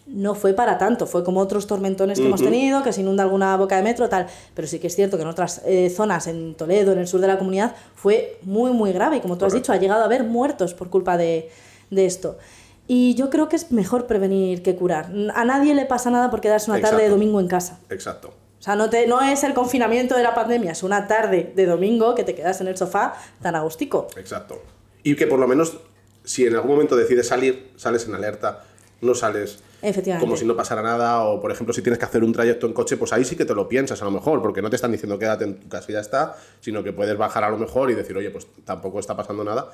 no 0.07 0.35
fue 0.35 0.53
para 0.53 0.79
tanto, 0.79 1.07
fue 1.07 1.25
como 1.25 1.41
otros 1.41 1.67
tormentones 1.67 2.19
que 2.19 2.27
hemos 2.27 2.43
tenido, 2.43 2.83
que 2.83 2.93
se 2.93 3.01
inunda 3.01 3.23
alguna 3.23 3.57
boca 3.57 3.77
de 3.77 3.83
metro, 3.83 4.09
tal. 4.09 4.27
Pero 4.55 4.69
sí 4.69 4.79
que 4.79 4.89
es 4.89 4.97
cierto 4.97 5.17
que 5.17 5.23
en 5.23 5.29
otras 5.29 5.63
eh, 5.65 5.91
zonas, 5.91 6.27
en 6.27 6.55
Toledo, 6.55 6.93
en 6.93 6.99
el 6.99 7.07
sur 7.07 7.21
de 7.21 7.29
la 7.29 7.39
comunidad, 7.39 7.75
fue 7.95 8.39
muy, 8.43 8.73
muy 8.73 8.93
grave. 8.93 9.19
Y 9.19 9.21
como 9.21 9.39
tú 9.39 9.45
has 9.45 9.53
dicho, 9.53 9.73
ha 9.73 9.77
llegado 9.77 10.03
a 10.03 10.05
haber 10.05 10.25
muertos 10.25 10.75
por 10.75 10.91
culpa 10.91 11.17
de, 11.17 11.51
de 11.91 12.07
esto. 12.07 12.39
Y 12.89 13.15
yo 13.15 13.31
creo 13.31 13.49
que 13.49 13.57
es 13.57 13.71
mejor 13.71 14.07
prevenir 14.07 14.63
que 14.63 14.75
curar. 14.75 15.11
A 15.35 15.45
nadie 15.45 15.75
le 15.75 15.87
pasa 15.87 16.11
nada 16.11 16.31
por 16.31 16.41
quedarse 16.41 16.71
una 16.71 16.81
tarde 16.81 17.05
de 17.05 17.09
domingo 17.09 17.41
en 17.41 17.49
casa. 17.49 17.79
Exacto. 17.89 18.35
O 18.59 18.65
sea, 18.65 18.77
no, 18.77 18.91
te, 18.91 19.07
no 19.07 19.21
es 19.21 19.43
el 19.43 19.55
confinamiento 19.55 20.17
de 20.17 20.23
la 20.23 20.35
pandemia, 20.35 20.71
es 20.71 20.85
una 20.85 21.09
tarde 21.09 21.53
de 21.57 21.67
domingo 21.67 22.15
que 22.15 22.23
te 22.23 22.35
quedas 22.35 22.61
en 22.61 22.69
el 22.69 22.77
sofá 22.77 23.15
tan 23.41 23.57
agustico. 23.57 24.07
Exacto. 24.17 24.63
Y 25.03 25.17
que 25.17 25.27
por 25.27 25.41
lo 25.41 25.49
menos, 25.49 25.79
si 26.23 26.47
en 26.47 26.55
algún 26.55 26.73
momento 26.73 26.95
decides 26.95 27.27
salir, 27.27 27.73
sales 27.77 28.07
en 28.07 28.15
alerta, 28.15 28.65
no 29.03 29.15
sales 29.15 29.63
como 30.21 30.37
si 30.37 30.45
no 30.45 30.57
pasara 30.57 30.81
nada, 30.81 31.25
o 31.25 31.41
por 31.41 31.51
ejemplo, 31.51 31.75
si 31.75 31.83
tienes 31.83 31.99
que 31.99 32.05
hacer 32.05 32.23
un 32.23 32.33
trayecto 32.33 32.67
en 32.67 32.73
coche, 32.73 32.97
pues 32.97 33.13
ahí 33.13 33.25
sí 33.25 33.35
que 33.35 33.45
te 33.45 33.55
lo 33.55 33.69
piensas 33.69 34.01
a 34.01 34.05
lo 34.05 34.13
mejor, 34.13 34.41
porque 34.41 34.63
no 34.63 34.71
te 34.71 34.77
están 34.77 34.93
diciendo 34.93 35.19
quédate 35.19 35.45
en 35.45 35.59
tu 35.59 35.69
casa 35.69 35.87
y 35.91 35.95
ya 35.95 36.01
está, 36.01 36.37
sino 36.61 36.85
que 36.85 36.93
puedes 36.93 37.17
bajar 37.17 37.43
a 37.43 37.51
lo 37.51 37.59
mejor 37.59 37.91
y 37.91 37.95
decir, 37.95 38.17
oye, 38.17 38.31
pues 38.31 38.47
tampoco 38.65 39.01
está 39.01 39.17
pasando 39.17 39.43
nada, 39.43 39.71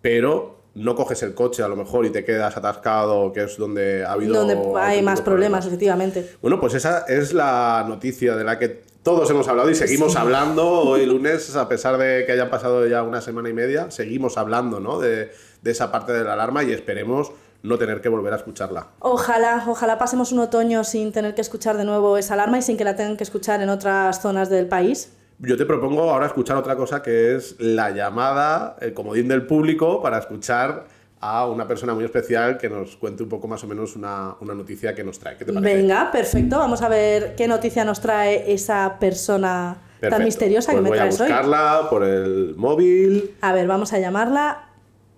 pero 0.00 0.62
no 0.74 0.94
coges 0.94 1.22
el 1.22 1.34
coche 1.34 1.62
a 1.62 1.68
lo 1.68 1.76
mejor 1.76 2.06
y 2.06 2.10
te 2.10 2.24
quedas 2.24 2.56
atascado, 2.56 3.30
que 3.32 3.44
es 3.44 3.58
donde 3.58 4.06
ha 4.06 4.12
habido... 4.12 4.34
Donde 4.34 4.58
hay 4.80 5.02
más 5.02 5.20
problemas, 5.20 5.66
efectivamente. 5.66 6.30
Bueno, 6.40 6.58
pues 6.58 6.72
esa 6.72 7.04
es 7.06 7.34
la 7.34 7.84
noticia 7.86 8.36
de 8.36 8.44
la 8.44 8.58
que 8.58 8.82
todos 9.02 9.28
hemos 9.30 9.48
hablado 9.48 9.68
y 9.68 9.74
seguimos 9.74 10.16
hablando 10.16 10.66
hoy 10.70 11.04
lunes, 11.04 11.54
a 11.56 11.68
pesar 11.68 11.98
de 11.98 12.24
que 12.24 12.32
hayan 12.32 12.48
pasado 12.48 12.86
ya 12.86 13.02
una 13.02 13.20
semana 13.20 13.50
y 13.50 13.52
media, 13.52 13.90
seguimos 13.90 14.38
hablando 14.38 14.80
¿no? 14.80 14.98
de, 14.98 15.30
de 15.60 15.70
esa 15.70 15.92
parte 15.92 16.12
de 16.12 16.24
la 16.24 16.32
alarma 16.32 16.64
y 16.64 16.72
esperemos 16.72 17.32
no 17.62 17.78
tener 17.78 18.00
que 18.00 18.08
volver 18.08 18.32
a 18.32 18.36
escucharla. 18.36 18.88
Ojalá, 18.98 19.64
ojalá 19.68 19.98
pasemos 19.98 20.32
un 20.32 20.40
otoño 20.40 20.84
sin 20.84 21.12
tener 21.12 21.34
que 21.34 21.40
escuchar 21.40 21.76
de 21.76 21.84
nuevo 21.84 22.16
esa 22.16 22.34
alarma 22.34 22.58
y 22.58 22.62
sin 22.62 22.76
que 22.76 22.84
la 22.84 22.96
tengan 22.96 23.16
que 23.16 23.24
escuchar 23.24 23.60
en 23.62 23.68
otras 23.68 24.20
zonas 24.20 24.50
del 24.50 24.66
país. 24.66 25.12
Yo 25.38 25.56
te 25.56 25.66
propongo 25.66 26.10
ahora 26.10 26.26
escuchar 26.26 26.56
otra 26.56 26.76
cosa 26.76 27.02
que 27.02 27.34
es 27.36 27.56
la 27.58 27.90
llamada, 27.90 28.76
el 28.80 28.94
comodín 28.94 29.28
del 29.28 29.46
público, 29.46 30.00
para 30.02 30.18
escuchar 30.18 30.84
a 31.20 31.46
una 31.46 31.66
persona 31.68 31.94
muy 31.94 32.04
especial 32.04 32.58
que 32.58 32.68
nos 32.68 32.96
cuente 32.96 33.22
un 33.22 33.28
poco 33.28 33.46
más 33.46 33.62
o 33.62 33.68
menos 33.68 33.94
una, 33.94 34.34
una 34.40 34.54
noticia 34.54 34.92
que 34.94 35.04
nos 35.04 35.18
trae. 35.20 35.36
¿Qué 35.36 35.44
te 35.44 35.52
parece? 35.52 35.76
Venga, 35.76 36.10
perfecto. 36.10 36.58
Vamos 36.58 36.82
a 36.82 36.88
ver 36.88 37.36
qué 37.36 37.46
noticia 37.46 37.84
nos 37.84 38.00
trae 38.00 38.52
esa 38.52 38.96
persona 38.98 39.76
tan 40.00 40.24
misteriosa 40.24 40.72
Pues 40.72 40.78
que 40.78 40.82
me 40.82 40.88
voy 40.88 40.98
a 40.98 41.02
traes 41.02 41.20
hoy. 41.20 41.28
buscarla 41.28 41.86
por 41.90 42.02
el 42.02 42.54
móvil. 42.56 43.36
A 43.40 43.52
ver, 43.52 43.68
vamos 43.68 43.92
a 43.92 44.00
llamarla. 44.00 44.68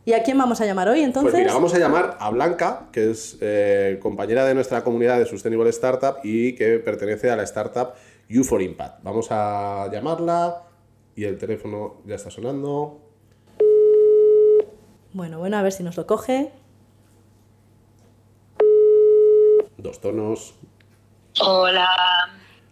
¿Y 0.07 0.13
a 0.13 0.23
quién 0.23 0.37
vamos 0.37 0.61
a 0.61 0.67
llamar 0.67 0.89
hoy 0.89 1.01
entonces? 1.01 1.33
Pues 1.33 1.43
mira, 1.43 1.55
vamos 1.55 1.75
a 1.75 1.79
llamar 1.79 2.17
a 2.21 2.29
Blanca, 2.29 2.89
que 2.93 3.11
es 3.11 3.39
eh, 3.41 3.99
compañera 4.03 4.45
de 4.45 4.55
nuestra 4.55 4.85
comunidad 4.85 5.19
de 5.19 5.25
Sustainable 5.25 5.71
Startup 5.71 6.17
y 6.23 6.55
que 6.55 6.79
pertenece 6.79 7.31
a 7.31 7.37
la 7.37 7.43
startup 7.45 7.95
U 8.29 8.45
for 8.45 8.61
Impact. 8.61 9.03
Vamos 9.03 9.29
a 9.31 9.89
llamarla 9.91 10.63
y 11.17 11.25
el 11.25 11.39
teléfono 11.39 12.03
ya 12.05 12.17
está 12.17 12.31
sonando. 12.31 13.01
Bueno, 15.15 15.39
bueno, 15.39 15.57
a 15.57 15.63
ver 15.63 15.73
si 15.73 15.83
nos 15.83 15.97
lo 15.97 16.07
coge. 16.07 16.53
Dos 19.79 20.01
tonos. 20.01 20.55
Hola. 21.41 21.89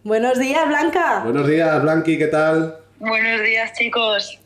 Buenos 0.04 0.38
días, 0.38 0.68
Blanca. 0.68 1.22
Buenos 1.24 1.46
días, 1.46 1.80
Blanqui, 1.80 2.18
¿qué 2.18 2.26
tal? 2.26 2.78
Buenos 2.98 3.42
días, 3.42 3.72
chicos. 3.78 4.38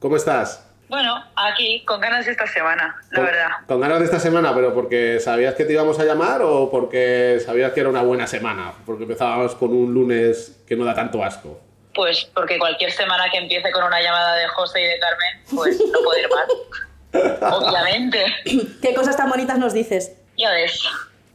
¿Cómo 0.00 0.16
estás? 0.16 0.67
Bueno, 0.88 1.22
aquí 1.36 1.84
con 1.84 2.00
ganas 2.00 2.24
de 2.24 2.32
esta 2.32 2.46
semana, 2.46 2.96
la 3.10 3.16
Con- 3.16 3.24
verdad. 3.26 3.48
Con 3.66 3.80
ganas 3.80 3.98
de 3.98 4.04
esta 4.06 4.18
semana, 4.18 4.54
pero 4.54 4.72
porque 4.72 5.20
sabías 5.20 5.54
que 5.54 5.64
te 5.64 5.74
íbamos 5.74 5.98
a 6.00 6.04
llamar 6.04 6.40
o 6.42 6.70
porque 6.70 7.40
sabías 7.44 7.72
que 7.72 7.80
era 7.80 7.90
una 7.90 8.02
buena 8.02 8.26
semana, 8.26 8.72
porque 8.86 9.02
empezábamos 9.02 9.54
con 9.54 9.70
un 9.70 9.92
lunes 9.92 10.62
que 10.66 10.76
no 10.76 10.84
da 10.84 10.94
tanto 10.94 11.22
asco. 11.22 11.60
Pues 11.94 12.24
porque 12.34 12.58
cualquier 12.58 12.90
semana 12.92 13.24
que 13.30 13.38
empiece 13.38 13.70
con 13.72 13.84
una 13.84 14.00
llamada 14.00 14.36
de 14.36 14.46
José 14.48 14.80
y 14.80 14.86
de 14.86 14.98
Carmen, 14.98 15.42
pues 15.54 15.78
no 15.92 15.98
puede 16.02 16.20
ir 16.22 16.28
mal. 16.30 16.46
Obviamente. 17.52 18.24
¿Qué 18.82 18.94
cosas 18.94 19.16
tan 19.16 19.28
bonitas 19.28 19.58
nos 19.58 19.72
dices? 19.74 20.16
Ya 20.36 20.50
ves. 20.52 20.82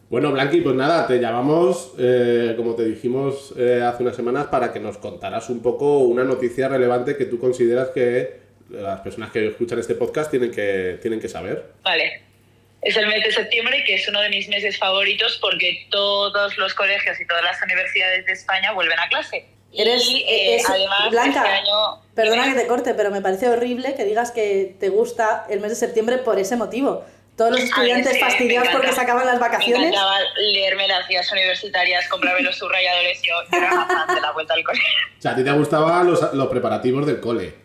Bueno, 0.10 0.32
Blanqui, 0.32 0.62
pues 0.62 0.76
nada, 0.76 1.08
te 1.08 1.20
llamamos, 1.20 1.94
eh, 1.98 2.54
como 2.56 2.76
te 2.76 2.84
dijimos 2.86 3.54
eh, 3.58 3.82
hace 3.84 4.04
unas 4.04 4.16
semanas, 4.16 4.46
para 4.48 4.72
que 4.72 4.80
nos 4.80 4.98
contaras 5.00 5.50
un 5.50 5.62
poco 5.62 6.00
una 6.00 6.24
noticia 6.24 6.68
relevante 6.68 7.18
que 7.18 7.26
tú 7.26 7.40
consideras 7.40 7.90
que 7.90 8.43
las 8.70 9.02
personas 9.02 9.32
que 9.32 9.48
escuchan 9.48 9.80
este 9.80 9.96
podcast 9.96 10.30
tienen 10.32 10.52
que, 10.52 10.98
tienen 11.02 11.20
que 11.20 11.30
saber. 11.30 11.72
Vale. 11.84 12.22
Es 12.82 12.98
el 12.98 13.08
mes 13.08 13.24
de 13.24 13.32
septiembre, 13.32 13.84
que 13.86 13.96
es 13.96 14.08
uno 14.10 14.20
de 14.22 14.30
mis 14.30 14.50
meses 14.50 14.78
favoritos 14.78 15.38
porque 15.42 15.88
todos 15.90 16.58
los 16.58 16.74
colegios 16.74 17.20
y 17.20 17.26
todas 17.26 17.44
las 17.44 17.62
universidades 17.62 18.26
de 18.26 18.32
España 18.34 18.72
vuelven 18.74 19.00
a 19.00 19.08
clase. 19.08 19.46
Eres, 19.76 20.06
y 20.08 20.24
eh, 20.28 20.56
es- 20.56 20.70
además, 20.70 21.10
Blanca, 21.10 21.40
este 21.40 21.50
año. 21.70 22.02
perdona 22.14 22.44
que 22.54 22.60
te 22.60 22.68
corte, 22.68 22.94
pero 22.94 23.10
me 23.10 23.22
parece 23.22 23.48
horrible 23.50 23.96
que 23.96 24.04
digas 24.04 24.32
que 24.32 24.76
te 24.80 24.90
gusta 24.90 25.46
el 25.50 25.62
mes 25.62 25.70
de 25.72 25.76
septiembre 25.78 26.18
por 26.20 26.38
ese 26.40 26.56
motivo. 26.58 27.06
Todos 27.38 27.52
los 27.52 27.60
A 27.62 27.64
mí 27.64 27.70
estudiantes 27.70 28.14
me 28.14 28.20
fastidiados 28.20 28.70
porque 28.70 28.92
se 28.92 29.02
acaban 29.02 29.26
las 29.26 29.36
Me 29.36 29.42
vacaciones. 29.42 29.88
encantaba 29.88 30.18
leerme 30.52 30.88
las 30.88 31.08
guías 31.08 31.32
universitarias, 31.32 32.08
comprarme 32.08 32.42
los 32.42 32.56
subrayadores. 32.56 33.20
Yo, 33.24 33.34
yo 33.52 33.58
era 33.58 33.72
fan 33.88 34.14
de 34.16 34.22
la 34.22 34.32
vuelta 34.34 34.54
al 34.54 34.64
colegio. 34.64 34.88
O 35.18 35.22
sea, 35.22 35.32
a 35.32 35.36
ti 35.36 35.44
te 35.44 35.52
gustaban 35.52 36.06
los, 36.06 36.34
los 36.34 36.48
preparativos 36.50 37.08
del 37.08 37.20
cole. 37.20 37.63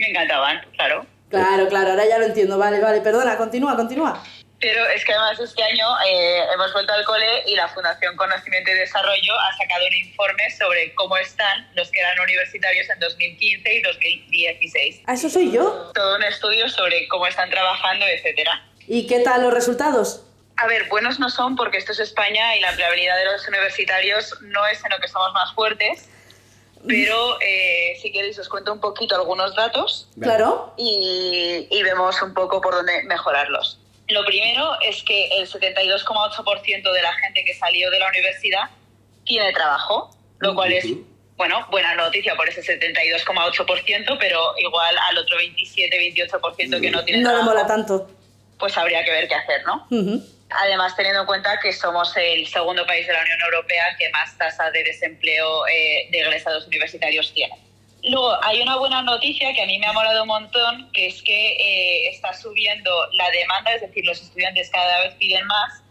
Me 0.00 0.08
encantaban, 0.08 0.62
claro. 0.72 1.06
Claro, 1.28 1.68
claro, 1.68 1.90
ahora 1.90 2.06
ya 2.06 2.16
lo 2.16 2.24
entiendo. 2.24 2.56
Vale, 2.56 2.80
vale, 2.80 3.02
perdona, 3.02 3.36
continúa, 3.36 3.76
continúa. 3.76 4.24
Pero 4.58 4.86
es 4.88 5.04
que 5.04 5.12
además 5.12 5.38
este 5.38 5.62
año 5.62 5.86
eh, 6.06 6.42
hemos 6.54 6.72
vuelto 6.72 6.92
al 6.92 7.04
cole 7.04 7.42
y 7.46 7.54
la 7.54 7.68
Fundación 7.68 8.16
Conocimiento 8.16 8.70
y 8.70 8.74
Desarrollo 8.74 9.32
ha 9.38 9.56
sacado 9.58 9.84
un 9.86 10.08
informe 10.08 10.50
sobre 10.58 10.94
cómo 10.94 11.18
están 11.18 11.70
los 11.74 11.90
que 11.90 12.00
eran 12.00 12.18
universitarios 12.18 12.88
en 12.88 12.98
2015 12.98 13.74
y 13.74 13.82
2016. 13.82 15.02
¿A 15.06 15.12
eso 15.12 15.28
soy 15.28 15.52
yo? 15.52 15.92
Todo 15.94 16.16
un 16.16 16.24
estudio 16.24 16.66
sobre 16.70 17.06
cómo 17.08 17.26
están 17.26 17.50
trabajando, 17.50 18.06
etcétera. 18.06 18.62
¿Y 18.86 19.06
qué 19.06 19.20
tal 19.20 19.42
los 19.42 19.52
resultados? 19.52 20.24
A 20.56 20.66
ver, 20.66 20.88
buenos 20.88 21.20
no 21.20 21.28
son 21.28 21.56
porque 21.56 21.76
esto 21.76 21.92
es 21.92 22.00
España 22.00 22.56
y 22.56 22.60
la 22.60 22.70
empleabilidad 22.70 23.16
de 23.18 23.26
los 23.26 23.46
universitarios 23.46 24.34
no 24.40 24.66
es 24.66 24.82
en 24.82 24.90
lo 24.90 24.98
que 24.98 25.08
somos 25.08 25.32
más 25.34 25.54
fuertes. 25.54 26.08
Pero 26.86 27.38
eh, 27.40 27.98
si 28.00 28.10
queréis 28.10 28.38
os 28.38 28.48
cuento 28.48 28.72
un 28.72 28.80
poquito 28.80 29.14
algunos 29.14 29.54
datos. 29.54 30.08
Claro. 30.20 30.72
y, 30.76 31.66
y 31.70 31.82
vemos 31.82 32.20
un 32.22 32.32
poco 32.34 32.60
por 32.60 32.74
dónde 32.74 33.02
mejorarlos. 33.04 33.78
Lo 34.08 34.24
primero 34.24 34.72
es 34.80 35.02
que 35.04 35.28
el 35.38 35.48
72,8% 35.48 36.92
de 36.92 37.02
la 37.02 37.12
gente 37.14 37.44
que 37.44 37.54
salió 37.54 37.90
de 37.90 37.98
la 38.00 38.08
universidad 38.08 38.70
tiene 39.24 39.52
trabajo, 39.52 40.10
lo 40.40 40.54
cual 40.54 40.72
es, 40.72 40.84
bueno, 41.36 41.64
buena 41.70 41.94
noticia 41.94 42.34
por 42.34 42.48
ese 42.48 42.62
72,8%, 42.62 44.16
pero 44.18 44.40
igual 44.58 44.96
al 44.98 45.18
otro 45.18 45.36
27-28% 45.38 46.80
que 46.80 46.90
no 46.90 47.04
tiene 47.04 47.22
No 47.22 47.28
le 47.30 47.34
trabajo, 47.36 47.44
mola 47.44 47.66
tanto. 47.66 48.10
pues 48.58 48.76
habría 48.76 49.04
que 49.04 49.10
ver 49.12 49.28
qué 49.28 49.34
hacer, 49.34 49.64
¿no? 49.64 49.86
Ujú. 49.90 50.22
Además, 50.50 50.96
teniendo 50.96 51.20
en 51.20 51.26
cuenta 51.26 51.58
que 51.60 51.72
somos 51.72 52.16
el 52.16 52.46
segundo 52.46 52.84
país 52.86 53.06
de 53.06 53.12
la 53.12 53.22
Unión 53.22 53.38
Europea 53.40 53.96
que 53.98 54.10
más 54.10 54.36
tasa 54.36 54.70
de 54.70 54.82
desempleo 54.84 55.66
eh, 55.68 56.08
de 56.10 56.20
egresados 56.20 56.66
universitarios 56.66 57.32
tiene. 57.32 57.54
Luego, 58.02 58.36
hay 58.42 58.62
una 58.62 58.76
buena 58.76 59.02
noticia 59.02 59.52
que 59.52 59.62
a 59.62 59.66
mí 59.66 59.78
me 59.78 59.86
ha 59.86 59.92
molado 59.92 60.22
un 60.22 60.28
montón, 60.28 60.90
que 60.92 61.06
es 61.06 61.22
que 61.22 61.52
eh, 61.52 62.08
está 62.08 62.32
subiendo 62.32 62.90
la 63.12 63.30
demanda, 63.30 63.74
es 63.74 63.82
decir, 63.82 64.04
los 64.06 64.20
estudiantes 64.20 64.70
cada 64.70 65.02
vez 65.02 65.14
piden 65.14 65.46
más 65.46 65.82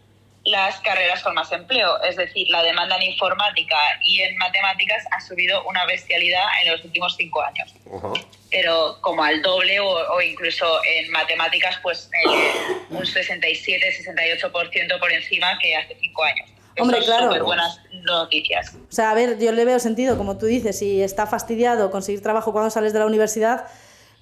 las 0.44 0.80
carreras 0.80 1.22
con 1.22 1.34
más 1.34 1.52
empleo. 1.52 2.02
Es 2.02 2.16
decir, 2.16 2.48
la 2.48 2.62
demanda 2.62 2.96
en 2.96 3.02
informática 3.02 3.76
y 4.04 4.22
en 4.22 4.36
matemáticas 4.38 5.04
ha 5.10 5.20
subido 5.20 5.62
una 5.64 5.84
bestialidad 5.86 6.44
en 6.62 6.72
los 6.72 6.84
últimos 6.84 7.14
cinco 7.16 7.42
años 7.42 7.74
Ajá. 7.94 8.12
pero 8.50 8.96
como 9.00 9.22
al 9.22 9.42
doble 9.42 9.78
o, 9.80 9.86
o 9.86 10.20
incluso 10.22 10.66
en 10.84 11.10
matemáticas 11.10 11.78
pues 11.82 12.10
eh, 12.26 12.52
un 12.90 13.02
67-68% 13.02 14.98
por 14.98 15.12
encima 15.12 15.58
que 15.58 15.76
hace 15.76 15.96
cinco 16.00 16.24
años. 16.24 16.48
Hombre, 16.78 16.98
Eso 16.98 17.06
claro. 17.06 17.26
súper 17.26 17.42
buenas 17.42 17.80
noticias. 17.92 18.74
O 18.74 18.92
sea, 18.92 19.10
a 19.10 19.14
ver, 19.14 19.38
yo 19.38 19.52
le 19.52 19.64
veo 19.64 19.78
sentido, 19.78 20.16
como 20.16 20.38
tú 20.38 20.46
dices, 20.46 20.78
si 20.78 21.02
está 21.02 21.26
fastidiado 21.26 21.90
conseguir 21.90 22.22
trabajo 22.22 22.52
cuando 22.52 22.70
sales 22.70 22.92
de 22.92 23.00
la 23.00 23.06
universidad, 23.06 23.66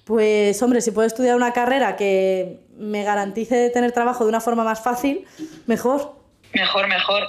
pues 0.09 0.59
hombre, 0.63 0.81
si 0.81 0.89
puedo 0.89 1.05
estudiar 1.05 1.35
una 1.35 1.53
carrera 1.53 1.95
que 1.95 2.57
me 2.75 3.03
garantice 3.03 3.69
tener 3.69 3.91
trabajo 3.91 4.23
de 4.23 4.29
una 4.29 4.41
forma 4.41 4.63
más 4.63 4.83
fácil, 4.83 5.27
mejor. 5.67 6.15
Mejor, 6.53 6.87
mejor. 6.87 7.27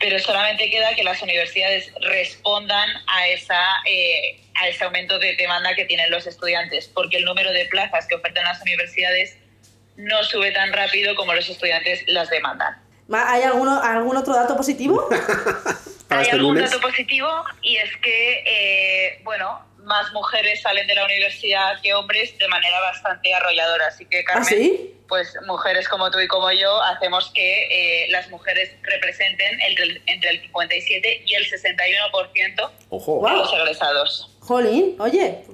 Pero 0.00 0.18
solamente 0.18 0.70
queda 0.70 0.94
que 0.94 1.04
las 1.04 1.20
universidades 1.20 1.92
respondan 2.00 2.88
a, 3.06 3.28
esa, 3.28 3.60
eh, 3.86 4.40
a 4.54 4.66
ese 4.68 4.82
aumento 4.84 5.18
de 5.18 5.36
demanda 5.36 5.74
que 5.74 5.84
tienen 5.84 6.10
los 6.10 6.26
estudiantes, 6.26 6.88
porque 6.94 7.18
el 7.18 7.26
número 7.26 7.52
de 7.52 7.66
plazas 7.66 8.06
que 8.06 8.14
ofertan 8.14 8.44
las 8.44 8.62
universidades 8.62 9.36
no 9.98 10.24
sube 10.24 10.52
tan 10.52 10.72
rápido 10.72 11.14
como 11.14 11.34
los 11.34 11.50
estudiantes 11.50 12.02
las 12.06 12.30
demandan. 12.30 12.78
Ma- 13.08 13.30
¿Hay 13.30 13.42
alguno, 13.42 13.78
algún 13.82 14.16
otro 14.16 14.34
dato 14.34 14.56
positivo? 14.56 15.06
Hay 16.08 16.22
este 16.22 16.32
algún 16.36 16.54
lunes. 16.54 16.70
dato 16.70 16.80
positivo 16.80 17.28
y 17.60 17.76
es 17.76 17.90
que, 18.02 18.42
eh, 18.46 19.20
bueno, 19.22 19.60
más 19.82 20.12
mujeres 20.12 20.62
salen 20.62 20.86
de 20.86 20.94
la 20.94 21.04
universidad 21.04 21.80
que 21.82 21.92
hombres 21.94 22.36
de 22.38 22.48
manera 22.48 22.80
bastante 22.80 23.32
arrolladora. 23.34 23.86
Así 23.88 24.06
que, 24.06 24.24
Carmen, 24.24 24.44
¿Ah, 24.44 24.48
sí? 24.48 24.94
pues 25.08 25.36
mujeres 25.46 25.88
como 25.88 26.10
tú 26.10 26.20
y 26.20 26.28
como 26.28 26.50
yo 26.52 26.80
hacemos 26.82 27.30
que 27.34 28.04
eh, 28.04 28.08
las 28.10 28.30
mujeres 28.30 28.70
representen 28.82 29.60
el- 29.60 30.02
entre 30.06 30.30
el 30.30 30.40
57 30.42 31.22
y 31.26 31.34
el 31.34 31.44
61% 31.44 32.70
Ojo, 32.90 33.22
de 33.26 33.34
los 33.36 33.52
egresados. 33.52 34.36
Jolín, 34.40 34.96
oye. 34.98 35.44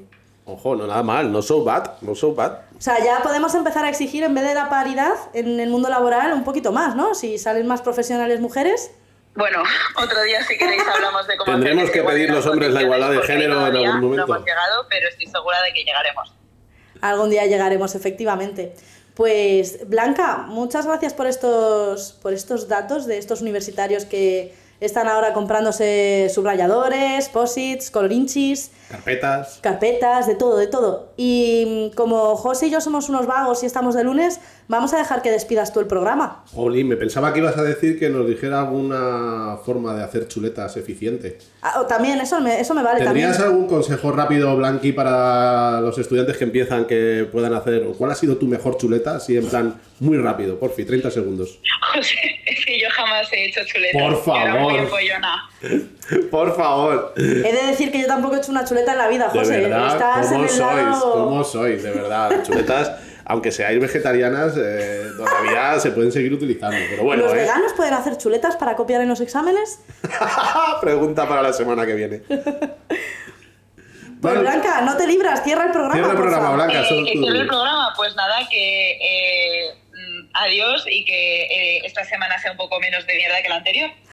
ojo, 0.46 0.76
no 0.76 0.86
nada 0.86 1.02
mal, 1.02 1.30
no 1.32 1.42
so 1.42 1.64
bad, 1.64 2.00
no 2.00 2.14
so 2.14 2.34
bad. 2.34 2.60
O 2.76 2.80
sea, 2.80 3.02
ya 3.04 3.20
podemos 3.22 3.54
empezar 3.54 3.84
a 3.84 3.88
exigir, 3.88 4.22
en 4.24 4.34
vez 4.34 4.44
de 4.44 4.54
la 4.54 4.68
paridad 4.70 5.14
en 5.34 5.58
el 5.60 5.68
mundo 5.68 5.88
laboral, 5.88 6.32
un 6.32 6.44
poquito 6.44 6.70
más, 6.72 6.94
¿no? 6.94 7.14
Si 7.14 7.36
salen 7.38 7.66
más 7.66 7.82
profesionales 7.82 8.40
mujeres. 8.40 8.92
Bueno, 9.38 9.62
otro 9.96 10.20
día 10.24 10.42
si 10.42 10.58
queréis 10.58 10.82
hablamos 10.92 11.26
de 11.28 11.36
cómo... 11.36 11.52
Tendremos 11.52 11.90
que 11.90 12.02
pedir 12.02 12.28
los 12.30 12.44
hombres 12.46 12.72
la 12.72 12.82
igualdad 12.82 13.12
de 13.12 13.22
género 13.22 13.66
en 13.68 13.76
algún 13.76 14.00
momento. 14.00 14.26
No 14.26 14.34
hemos 14.34 14.44
llegado, 14.44 14.86
pero 14.90 15.08
estoy 15.08 15.26
segura 15.26 15.62
de 15.62 15.72
que 15.72 15.84
llegaremos. 15.84 16.34
Algún 17.00 17.30
día 17.30 17.46
llegaremos, 17.46 17.94
efectivamente. 17.94 18.74
Pues, 19.14 19.88
Blanca, 19.88 20.38
muchas 20.38 20.86
gracias 20.86 21.14
por 21.14 21.28
estos, 21.28 22.12
por 22.20 22.32
estos 22.32 22.66
datos 22.66 23.06
de 23.06 23.18
estos 23.18 23.40
universitarios 23.40 24.04
que 24.04 24.54
están 24.80 25.08
ahora 25.08 25.32
comprándose 25.32 26.30
subrayadores, 26.32 27.28
posits, 27.28 27.90
colorinchis, 27.90 28.70
Carpetas. 28.88 29.58
carpetas, 29.60 30.26
de 30.26 30.34
todo, 30.34 30.56
de 30.56 30.66
todo. 30.66 31.12
Y 31.16 31.90
mm, 31.92 31.96
como 31.96 32.36
José 32.36 32.68
y 32.68 32.70
yo 32.70 32.80
somos 32.80 33.08
unos 33.08 33.26
vagos 33.26 33.62
y 33.62 33.66
estamos 33.66 33.94
de 33.94 34.04
lunes, 34.04 34.40
vamos 34.68 34.92
a 34.92 34.98
dejar 34.98 35.22
que 35.22 35.30
despidas 35.30 35.72
tú 35.72 35.80
el 35.80 35.86
programa. 35.86 36.44
Jolín, 36.52 36.88
me 36.88 36.96
pensaba 36.96 37.32
que 37.32 37.40
ibas 37.40 37.56
a 37.56 37.62
decir 37.62 37.98
que 37.98 38.08
nos 38.10 38.26
dijera 38.26 38.60
alguna 38.60 39.56
forma 39.64 39.94
de 39.94 40.04
hacer 40.04 40.28
chuletas 40.28 40.76
eficiente. 40.76 41.38
Ah, 41.62 41.80
o 41.80 41.86
también, 41.86 42.20
eso 42.20 42.40
me, 42.40 42.60
eso 42.60 42.74
me 42.74 42.82
vale 42.82 43.00
¿Tendrías 43.02 43.36
también. 43.38 43.50
algún 43.52 43.66
consejo 43.68 44.12
rápido, 44.12 44.54
Blanqui, 44.56 44.92
para 44.92 45.80
los 45.80 45.98
estudiantes 45.98 46.36
que 46.36 46.44
empiezan 46.44 46.84
que 46.86 47.26
puedan 47.32 47.54
hacer? 47.54 47.84
o 47.84 47.92
¿Cuál 47.94 48.10
ha 48.12 48.14
sido 48.14 48.36
tu 48.36 48.46
mejor 48.46 48.76
chuleta? 48.76 49.16
Así 49.16 49.36
en 49.36 49.46
plan, 49.46 49.74
muy 50.00 50.16
rápido, 50.18 50.58
por 50.58 50.72
fin, 50.72 50.86
30 50.86 51.10
segundos. 51.10 51.58
José, 51.94 52.14
es 52.46 52.64
que 52.66 52.78
yo 52.80 52.88
jamás 52.94 53.26
he 53.32 53.46
hecho 53.46 53.60
chuletas. 53.64 54.00
Por 54.02 54.24
yo 54.24 54.36
era 54.36 54.54
muy 54.62 54.74
favor. 54.76 54.88
Por 56.30 56.56
favor. 56.56 57.12
He 57.16 57.22
de 57.22 57.66
decir 57.68 57.90
que 57.92 58.00
yo 58.00 58.06
tampoco 58.06 58.36
he 58.36 58.38
hecho 58.38 58.50
una 58.52 58.64
chuleta 58.64 58.92
en 58.92 58.98
la 58.98 59.08
vida, 59.08 59.28
De 59.32 59.38
José. 59.38 59.60
verdad, 59.60 59.88
Estás 59.92 60.26
en 60.26 60.32
¿cómo 60.32 60.42
el 60.44 60.48
sois? 60.50 60.76
lado- 60.76 61.12
¿Cómo 61.12 61.44
sois? 61.44 61.82
De 61.82 61.90
verdad, 61.90 62.42
chuletas, 62.44 62.92
aunque 63.28 63.52
seáis 63.52 63.78
vegetarianas, 63.78 64.54
eh, 64.56 65.06
todavía 65.16 65.78
se 65.80 65.90
pueden 65.92 66.10
seguir 66.10 66.32
utilizando. 66.32 66.78
Pero 66.90 67.04
bueno, 67.04 67.24
¿Los 67.24 67.34
¿eh? 67.34 67.36
veganos 67.36 67.72
pueden 67.74 67.94
hacer 67.94 68.16
chuletas 68.16 68.56
para 68.56 68.74
copiar 68.74 69.02
en 69.02 69.08
los 69.08 69.20
exámenes? 69.20 69.80
Pregunta 70.80 71.28
para 71.28 71.42
la 71.42 71.52
semana 71.52 71.86
que 71.86 71.94
viene. 71.94 72.22
Pues. 74.20 74.40
Blanca, 74.40 74.80
no 74.80 74.96
te 74.96 75.06
libras, 75.06 75.44
cierra 75.44 75.66
el 75.66 75.70
programa. 75.70 75.94
Cierra 75.94 76.10
el 76.10 76.16
programa, 76.16 76.50
Blanca. 76.52 76.80
Eh, 76.80 77.04
que 77.04 77.12
tus 77.12 77.22
cierre 77.22 77.40
el 77.40 77.46
programa, 77.46 77.92
pues 77.96 78.16
nada, 78.16 78.48
que 78.50 78.90
eh, 78.90 79.74
mm, 79.92 80.30
adiós 80.34 80.84
y 80.90 81.04
que 81.04 81.42
eh, 81.42 81.82
esta 81.84 82.04
semana 82.04 82.38
sea 82.40 82.50
un 82.52 82.56
poco 82.56 82.80
menos 82.80 83.06
de 83.06 83.14
mierda 83.14 83.40
que 83.42 83.48
la 83.48 83.56
anterior. 83.56 83.90